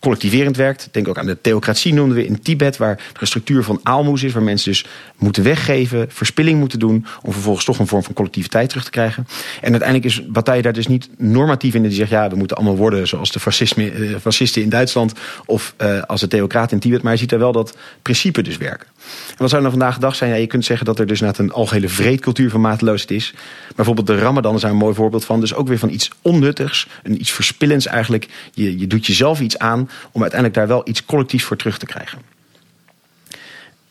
[0.00, 0.88] collectiverend werkt.
[0.90, 4.22] Denk ook aan de theocratie noemden we in Tibet, waar er een structuur van aalmoes
[4.22, 4.86] is, waar mensen dus
[5.16, 9.26] moeten weggeven, verspilling moeten doen, om vervolgens toch een vorm van collectiviteit terug te krijgen.
[9.60, 12.76] En uiteindelijk is Bataille daar dus niet normatief in, die zegt ja, we moeten allemaal
[12.76, 15.12] worden zoals de fascisme, uh, fascisten in Duitsland
[15.46, 18.56] of uh, als de theocraten in Tibet, maar hij ziet daar wel dat principe dus
[18.56, 18.86] werken.
[19.28, 20.30] En wat zou er nou vandaag de dag zijn?
[20.30, 23.34] Ja, je kunt zeggen dat er dus een algehele vreedcultuur van mateloosheid is.
[23.76, 25.40] Bijvoorbeeld de Ramadan is daar een mooi voorbeeld van.
[25.40, 28.28] Dus ook weer van iets onnuttigs, een iets verspillends eigenlijk.
[28.52, 31.86] Je, je doet jezelf iets aan om uiteindelijk daar wel iets collectiefs voor terug te
[31.86, 32.18] krijgen.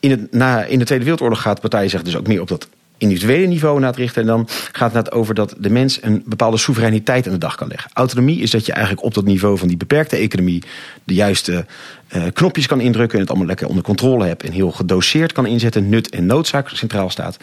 [0.00, 2.48] In, het, na, in de Tweede Wereldoorlog gaat de partij zich dus ook meer op
[2.48, 2.68] dat
[3.00, 4.20] individuele niveau naar het richten.
[4.22, 7.68] En dan gaat het over dat de mens een bepaalde soevereiniteit aan de dag kan
[7.68, 7.90] leggen.
[7.94, 10.62] Autonomie is dat je eigenlijk op dat niveau van die beperkte economie
[11.04, 11.64] de juiste
[12.16, 15.46] uh, knopjes kan indrukken en het allemaal lekker onder controle hebt en heel gedoseerd kan
[15.46, 17.36] inzetten, nut en noodzaak centraal staat.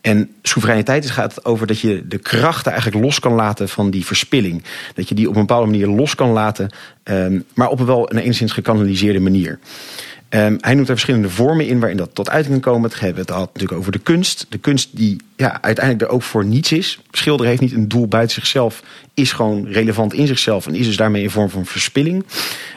[0.00, 4.62] En soevereiniteit gaat over dat je de krachten eigenlijk los kan laten van die verspilling.
[4.94, 6.70] Dat je die op een bepaalde manier los kan laten,
[7.04, 9.58] um, maar op een wel een enigszins gekanaliseerde manier.
[10.34, 12.90] Um, hij noemt er verschillende vormen in waarin dat tot uiting kan komen.
[12.90, 14.46] Het hebben het had natuurlijk over de kunst.
[14.48, 17.00] De kunst die ja, uiteindelijk er ook voor niets is.
[17.10, 18.82] Schilder heeft niet een doel buiten zichzelf.
[19.14, 20.66] Is gewoon relevant in zichzelf.
[20.66, 22.24] En is dus daarmee een vorm van verspilling.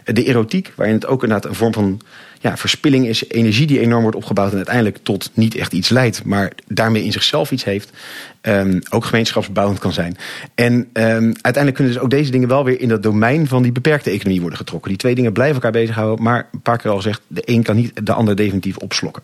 [0.04, 2.02] De erotiek, waarin het ook inderdaad een vorm van
[2.46, 3.28] ja, verspilling is.
[3.28, 6.24] Energie die enorm wordt opgebouwd en uiteindelijk tot niet echt iets leidt.
[6.24, 7.90] Maar daarmee in zichzelf iets heeft.
[8.42, 10.18] Um, ook gemeenschapsbouwend kan zijn.
[10.56, 10.86] En um,
[11.42, 14.42] uiteindelijk kunnen dus ook deze dingen wel weer in dat domein van die beperkte economie
[14.42, 14.90] worden getrokken.
[14.90, 17.76] Die twee dingen blijven elkaar bezighouden, maar een paar keer al gezegd, de een kan
[17.76, 19.24] niet de ander definitief opslokken.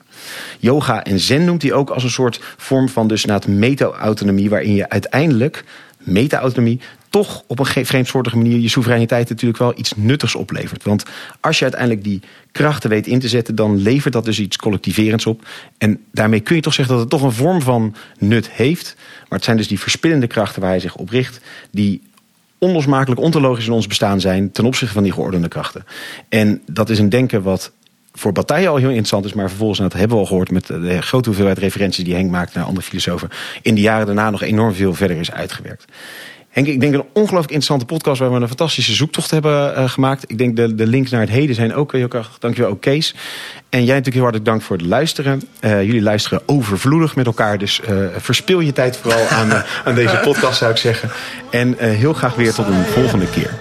[0.59, 4.49] Yoga en zen noemt hij ook als een soort vorm van dus na het meta-autonomie,
[4.49, 5.63] waarin je uiteindelijk
[5.97, 6.79] meta-autonomie
[7.11, 10.83] toch op een vreemdsoortige manier je soevereiniteit natuurlijk wel iets nuttigs oplevert.
[10.83, 11.03] Want
[11.39, 15.25] als je uiteindelijk die krachten weet in te zetten, dan levert dat dus iets collectiverends
[15.25, 15.47] op.
[15.77, 18.95] En daarmee kun je toch zeggen dat het toch een vorm van nut heeft.
[18.97, 21.41] Maar het zijn dus die verspillende krachten waar hij zich op richt,
[21.71, 22.01] die
[22.57, 25.85] onlosmakelijk ontologisch in ons bestaan zijn ten opzichte van die geordende krachten.
[26.29, 27.71] En dat is een denken wat
[28.13, 31.01] voor Bataille al heel interessant is, maar vervolgens, dat hebben we al gehoord met de
[31.01, 33.29] grote hoeveelheid referenties die Henk maakt naar andere filosofen,
[33.61, 35.85] in de jaren daarna nog enorm veel verder is uitgewerkt.
[36.51, 40.23] Henk, ik denk een ongelooflijk interessante podcast waar we een fantastische zoektocht hebben uh, gemaakt.
[40.27, 42.31] Ik denk de, de links naar het heden zijn ook heel erg.
[42.39, 43.15] Dankjewel ook Kees.
[43.69, 45.41] En jij natuurlijk heel hartelijk dank voor het luisteren.
[45.61, 47.57] Uh, jullie luisteren overvloedig met elkaar.
[47.57, 51.09] Dus uh, verspil je tijd vooral aan, aan deze podcast zou ik zeggen.
[51.51, 53.59] En heel graag weer tot een volgende keer.